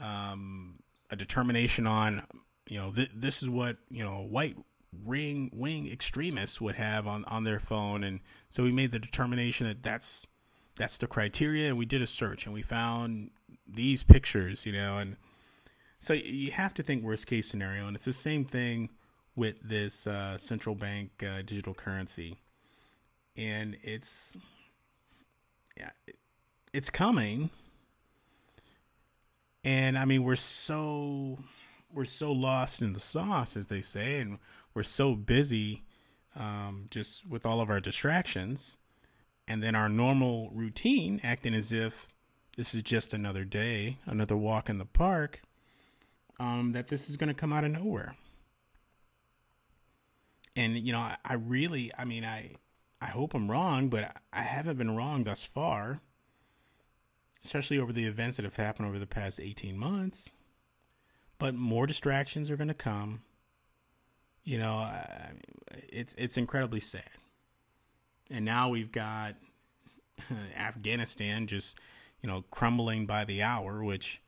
um, 0.00 0.78
a 1.10 1.16
determination 1.16 1.86
on 1.86 2.22
you 2.68 2.78
know, 2.78 2.92
th- 2.92 3.10
this 3.14 3.42
is 3.42 3.48
what 3.48 3.76
you 3.90 4.04
know 4.04 4.26
white 4.28 4.56
ring 5.04 5.50
wing 5.52 5.90
extremists 5.90 6.60
would 6.60 6.76
have 6.76 7.06
on 7.06 7.24
on 7.26 7.44
their 7.44 7.60
phone, 7.60 8.04
and 8.04 8.20
so 8.50 8.62
we 8.62 8.72
made 8.72 8.92
the 8.92 8.98
determination 8.98 9.66
that 9.66 9.82
that's 9.82 10.26
that's 10.76 10.98
the 10.98 11.06
criteria, 11.06 11.68
and 11.68 11.78
we 11.78 11.86
did 11.86 12.02
a 12.02 12.06
search 12.06 12.46
and 12.46 12.54
we 12.54 12.62
found 12.62 13.30
these 13.66 14.04
pictures, 14.04 14.66
you 14.66 14.72
know, 14.72 14.98
and 14.98 15.16
so 15.98 16.12
you 16.12 16.52
have 16.52 16.74
to 16.74 16.82
think 16.82 17.02
worst 17.02 17.26
case 17.26 17.48
scenario, 17.48 17.86
and 17.86 17.96
it's 17.96 18.04
the 18.04 18.12
same 18.12 18.44
thing 18.44 18.90
with 19.34 19.56
this 19.62 20.06
uh, 20.06 20.36
central 20.38 20.74
bank 20.74 21.10
uh, 21.22 21.42
digital 21.42 21.74
currency, 21.74 22.38
and 23.36 23.76
it's 23.82 24.36
yeah, 25.76 25.90
it's 26.72 26.90
coming, 26.90 27.50
and 29.64 29.98
I 29.98 30.04
mean 30.04 30.22
we're 30.22 30.36
so 30.36 31.38
we're 31.92 32.04
so 32.04 32.30
lost 32.32 32.82
in 32.82 32.92
the 32.92 33.00
sauce, 33.00 33.56
as 33.56 33.66
they 33.66 33.80
say, 33.80 34.20
and 34.20 34.38
we're 34.76 34.82
so 34.82 35.14
busy 35.14 35.82
um, 36.36 36.86
just 36.90 37.26
with 37.26 37.46
all 37.46 37.62
of 37.62 37.70
our 37.70 37.80
distractions, 37.80 38.76
and 39.48 39.62
then 39.62 39.74
our 39.74 39.88
normal 39.88 40.50
routine, 40.50 41.18
acting 41.24 41.54
as 41.54 41.72
if 41.72 42.06
this 42.58 42.74
is 42.74 42.82
just 42.82 43.14
another 43.14 43.42
day, 43.42 43.96
another 44.04 44.36
walk 44.36 44.68
in 44.68 44.76
the 44.76 44.84
park, 44.84 45.40
um, 46.38 46.72
that 46.72 46.88
this 46.88 47.08
is 47.08 47.16
going 47.16 47.28
to 47.28 47.34
come 47.34 47.54
out 47.54 47.64
of 47.64 47.70
nowhere. 47.70 48.16
And 50.54 50.76
you 50.76 50.92
know, 50.92 50.98
I, 50.98 51.16
I 51.24 51.34
really, 51.34 51.90
I 51.96 52.04
mean, 52.04 52.26
I, 52.26 52.56
I 53.00 53.06
hope 53.06 53.32
I'm 53.32 53.50
wrong, 53.50 53.88
but 53.88 54.14
I 54.30 54.42
haven't 54.42 54.76
been 54.76 54.94
wrong 54.94 55.24
thus 55.24 55.42
far 55.42 56.00
especially 57.44 57.78
over 57.78 57.92
the 57.92 58.04
events 58.06 58.36
that 58.36 58.42
have 58.42 58.56
happened 58.56 58.88
over 58.88 58.98
the 58.98 59.06
past 59.06 59.38
18 59.38 59.78
months 59.78 60.32
but 61.38 61.54
more 61.54 61.86
distractions 61.86 62.50
are 62.50 62.56
going 62.56 62.66
to 62.66 62.74
come. 62.74 63.20
You 64.46 64.58
know, 64.58 64.88
it's 65.88 66.14
it's 66.16 66.36
incredibly 66.36 66.78
sad. 66.78 67.10
And 68.30 68.44
now 68.44 68.68
we've 68.68 68.92
got 68.92 69.34
Afghanistan 70.56 71.48
just, 71.48 71.76
you 72.22 72.28
know, 72.28 72.44
crumbling 72.52 73.06
by 73.06 73.24
the 73.24 73.42
hour, 73.42 73.82
which, 73.82 74.22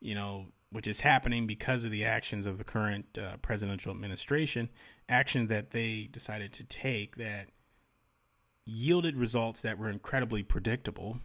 you 0.00 0.14
know, 0.14 0.46
which 0.70 0.86
is 0.86 1.00
happening 1.00 1.48
because 1.48 1.82
of 1.82 1.90
the 1.90 2.04
actions 2.04 2.46
of 2.46 2.58
the 2.58 2.64
current 2.64 3.18
uh, 3.18 3.36
presidential 3.38 3.90
administration, 3.90 4.68
actions 5.08 5.48
that 5.48 5.72
they 5.72 6.08
decided 6.12 6.52
to 6.52 6.64
take 6.64 7.16
that 7.16 7.48
yielded 8.64 9.16
results 9.16 9.62
that 9.62 9.76
were 9.76 9.90
incredibly 9.90 10.44
predictable. 10.44 11.18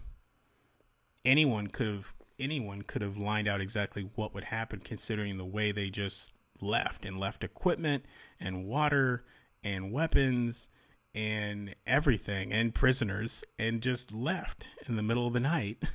Anyone 1.23 1.67
could 1.67 1.87
have 1.87 2.13
anyone 2.39 2.81
could 2.81 3.03
have 3.03 3.15
lined 3.15 3.47
out 3.47 3.61
exactly 3.61 4.09
what 4.15 4.33
would 4.33 4.45
happen 4.45 4.79
considering 4.79 5.37
the 5.37 5.45
way 5.45 5.71
they 5.71 5.91
just 5.91 6.31
left 6.63 7.05
and 7.05 7.19
left 7.19 7.43
equipment 7.43 8.05
and 8.39 8.65
water 8.65 9.23
and 9.63 9.91
weapons 9.91 10.69
and 11.15 11.75
everything 11.85 12.51
and 12.51 12.73
prisoners 12.73 13.43
and 13.59 13.81
just 13.81 14.11
left 14.11 14.67
in 14.87 14.95
the 14.95 15.03
middle 15.03 15.27
of 15.27 15.33
the 15.33 15.39
night. 15.39 15.83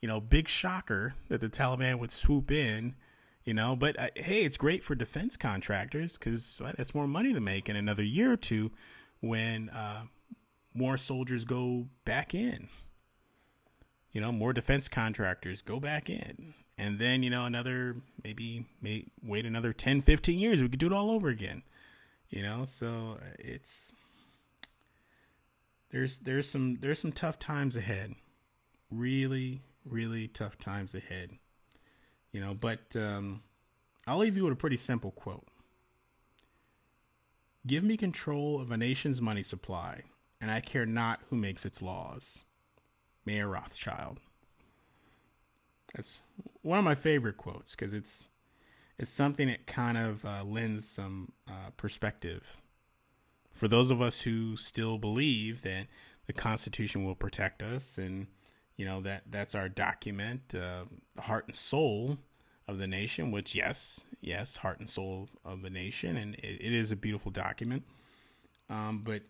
You 0.00 0.06
know, 0.06 0.20
big 0.20 0.46
shocker 0.46 1.14
that 1.28 1.40
the 1.40 1.48
Taliban 1.48 1.98
would 1.98 2.12
swoop 2.12 2.52
in, 2.52 2.94
you 3.42 3.52
know, 3.52 3.74
but 3.74 3.98
uh, 3.98 4.10
hey, 4.14 4.44
it's 4.44 4.56
great 4.56 4.84
for 4.84 4.94
defense 4.94 5.36
contractors 5.36 6.16
because 6.16 6.58
well, 6.62 6.72
that's 6.76 6.94
more 6.94 7.08
money 7.08 7.32
to 7.32 7.40
make 7.40 7.68
in 7.68 7.74
another 7.74 8.04
year 8.04 8.30
or 8.30 8.36
two 8.36 8.70
when 9.18 9.70
uh, 9.70 10.02
more 10.72 10.96
soldiers 10.96 11.44
go 11.44 11.88
back 12.04 12.32
in 12.32 12.68
you 14.12 14.20
know, 14.20 14.32
more 14.32 14.52
defense 14.52 14.88
contractors 14.88 15.62
go 15.62 15.80
back 15.80 16.08
in. 16.08 16.54
And 16.78 16.98
then, 16.98 17.24
you 17.24 17.30
know, 17.30 17.44
another 17.44 17.96
maybe 18.22 18.66
may, 18.80 19.04
wait 19.22 19.44
another 19.44 19.72
10, 19.72 20.00
15 20.00 20.38
years, 20.38 20.62
we 20.62 20.68
could 20.68 20.78
do 20.78 20.86
it 20.86 20.92
all 20.92 21.10
over 21.10 21.28
again. 21.28 21.62
You 22.28 22.42
know, 22.42 22.64
so 22.64 23.18
uh, 23.20 23.26
it's 23.38 23.92
there's 25.90 26.18
there's 26.20 26.48
some 26.48 26.76
there's 26.80 27.00
some 27.00 27.12
tough 27.12 27.38
times 27.38 27.74
ahead. 27.74 28.14
Really, 28.90 29.62
really 29.84 30.28
tough 30.28 30.58
times 30.58 30.94
ahead. 30.94 31.30
You 32.32 32.40
know, 32.40 32.54
but 32.54 32.94
um 32.96 33.42
I'll 34.06 34.18
leave 34.18 34.36
you 34.36 34.44
with 34.44 34.52
a 34.52 34.56
pretty 34.56 34.76
simple 34.76 35.10
quote. 35.10 35.46
Give 37.66 37.82
me 37.82 37.96
control 37.96 38.60
of 38.60 38.70
a 38.70 38.76
nation's 38.76 39.20
money 39.20 39.42
supply, 39.42 40.02
and 40.40 40.50
I 40.50 40.60
care 40.60 40.86
not 40.86 41.20
who 41.28 41.36
makes 41.36 41.66
its 41.66 41.82
laws. 41.82 42.44
Mayer 43.26 43.48
Rothschild. 43.48 44.20
That's 45.94 46.22
one 46.62 46.78
of 46.78 46.84
my 46.84 46.94
favorite 46.94 47.36
quotes 47.36 47.74
because 47.74 47.94
it's 47.94 48.28
it's 48.98 49.12
something 49.12 49.48
that 49.48 49.66
kind 49.66 49.96
of 49.96 50.24
uh, 50.24 50.42
lends 50.44 50.88
some 50.88 51.32
uh, 51.48 51.70
perspective 51.76 52.56
for 53.58 53.66
those 53.66 53.90
of 53.90 54.00
us 54.00 54.20
who 54.20 54.56
still 54.56 54.98
believe 54.98 55.62
that 55.62 55.88
the 56.26 56.32
Constitution 56.32 57.04
will 57.04 57.16
protect 57.16 57.60
us, 57.60 57.98
and 57.98 58.28
you 58.76 58.84
know 58.84 59.00
that 59.00 59.24
that's 59.30 59.56
our 59.56 59.68
document, 59.68 60.54
uh, 60.54 60.84
the 61.16 61.22
heart 61.22 61.46
and 61.46 61.56
soul 61.56 62.18
of 62.68 62.78
the 62.78 62.86
nation. 62.86 63.32
Which, 63.32 63.56
yes, 63.56 64.06
yes, 64.20 64.56
heart 64.56 64.78
and 64.78 64.88
soul 64.88 65.28
of 65.44 65.62
the 65.62 65.70
nation, 65.70 66.16
and 66.16 66.36
it, 66.36 66.60
it 66.60 66.72
is 66.72 66.92
a 66.92 66.96
beautiful 66.96 67.32
document. 67.32 67.82
Um, 68.70 69.02
but 69.04 69.22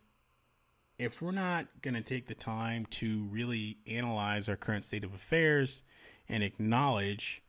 if 0.98 1.22
we're 1.22 1.30
not 1.30 1.66
going 1.80 1.94
to 1.94 2.02
take 2.02 2.26
the 2.26 2.34
time 2.34 2.84
to 2.86 3.24
really 3.30 3.78
analyze 3.86 4.46
our 4.48 4.56
current 4.56 4.84
state 4.84 5.04
of 5.04 5.14
affairs 5.14 5.84
and 6.28 6.42
acknowledge 6.42 7.42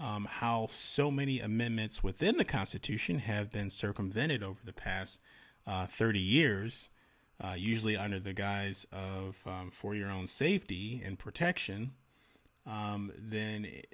um, 0.00 0.26
how 0.30 0.66
so 0.68 1.10
many 1.10 1.40
amendments 1.40 2.02
within 2.02 2.36
the 2.36 2.44
Constitution 2.44 3.18
have 3.20 3.50
been 3.50 3.70
circumvented 3.70 4.42
over 4.42 4.60
the 4.64 4.72
past 4.72 5.20
uh, 5.66 5.86
30 5.86 6.20
years, 6.20 6.90
uh, 7.42 7.54
usually 7.56 7.96
under 7.96 8.20
the 8.20 8.32
guise 8.32 8.86
of 8.92 9.38
um, 9.46 9.70
for 9.72 9.94
your 9.94 10.10
own 10.10 10.26
safety 10.26 11.02
and 11.04 11.18
protection, 11.18 11.92
um, 12.66 13.12
then 13.16 13.64
it, 13.64 13.88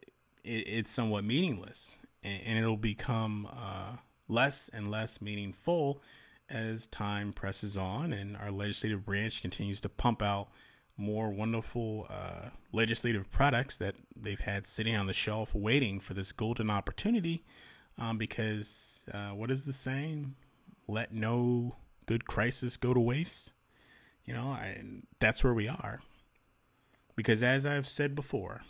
it's 0.45 0.91
somewhat 0.91 1.25
meaningless. 1.25 1.99
And, 2.23 2.43
and 2.47 2.59
it'll 2.59 2.77
become 2.77 3.49
uh, 3.51 3.97
less 4.29 4.69
and 4.73 4.91
less 4.91 5.21
meaningful 5.21 6.03
as 6.51 6.87
time 6.89 7.33
presses 7.33 7.77
on 7.77 8.13
and 8.13 8.37
our 8.37 8.51
legislative 8.51 9.05
branch 9.05 9.41
continues 9.41 9.81
to 9.81 9.89
pump 9.89 10.23
out 10.23 10.49
more 10.97 11.31
wonderful 11.31 12.07
uh, 12.09 12.51
legislative 12.73 13.31
products 13.31 13.77
that 13.79 13.95
they've 14.15 14.41
had 14.41 14.67
sitting 14.67 14.95
on 14.97 15.07
the 15.07 15.13
shelf 15.13 15.55
waiting 15.55 16.01
for 16.01 16.15
this 16.15 16.33
golden 16.33 16.71
opportunity. 16.71 17.45
Um, 17.99 18.19
because 18.19 19.05
uh, 19.13 19.31
what 19.31 19.51
is 19.51 19.67
the 19.67 19.73
saying? 19.73 20.35
Let 20.89 21.13
no 21.13 21.77
good 22.07 22.27
crisis 22.27 22.77
go 22.77 22.93
to 22.93 23.01
waste. 23.01 23.53
You 24.25 24.35
know, 24.35 24.49
I, 24.49 24.83
that's 25.19 25.45
where 25.45 25.55
we 25.55 25.69
are. 25.69 26.01
Because 27.17 27.43
as 27.43 27.65
I've 27.65 27.89
said 27.89 28.15
before, 28.15 28.63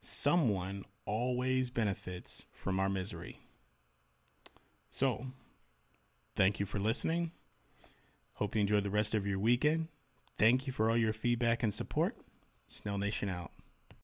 someone 0.00 0.84
always 1.06 1.70
benefits 1.70 2.44
from 2.52 2.78
our 2.78 2.90
misery. 2.90 3.40
So, 4.90 5.26
Thank 6.38 6.60
you 6.60 6.66
for 6.66 6.78
listening. 6.78 7.32
Hope 8.34 8.54
you 8.54 8.60
enjoyed 8.60 8.84
the 8.84 8.90
rest 8.90 9.12
of 9.12 9.26
your 9.26 9.40
weekend. 9.40 9.88
Thank 10.38 10.66
you 10.68 10.72
for 10.72 10.88
all 10.88 10.96
your 10.96 11.12
feedback 11.12 11.62
and 11.64 11.74
support. 11.74 12.16
Snell 12.68 12.96
Nation 12.96 13.28
out. 13.28 13.50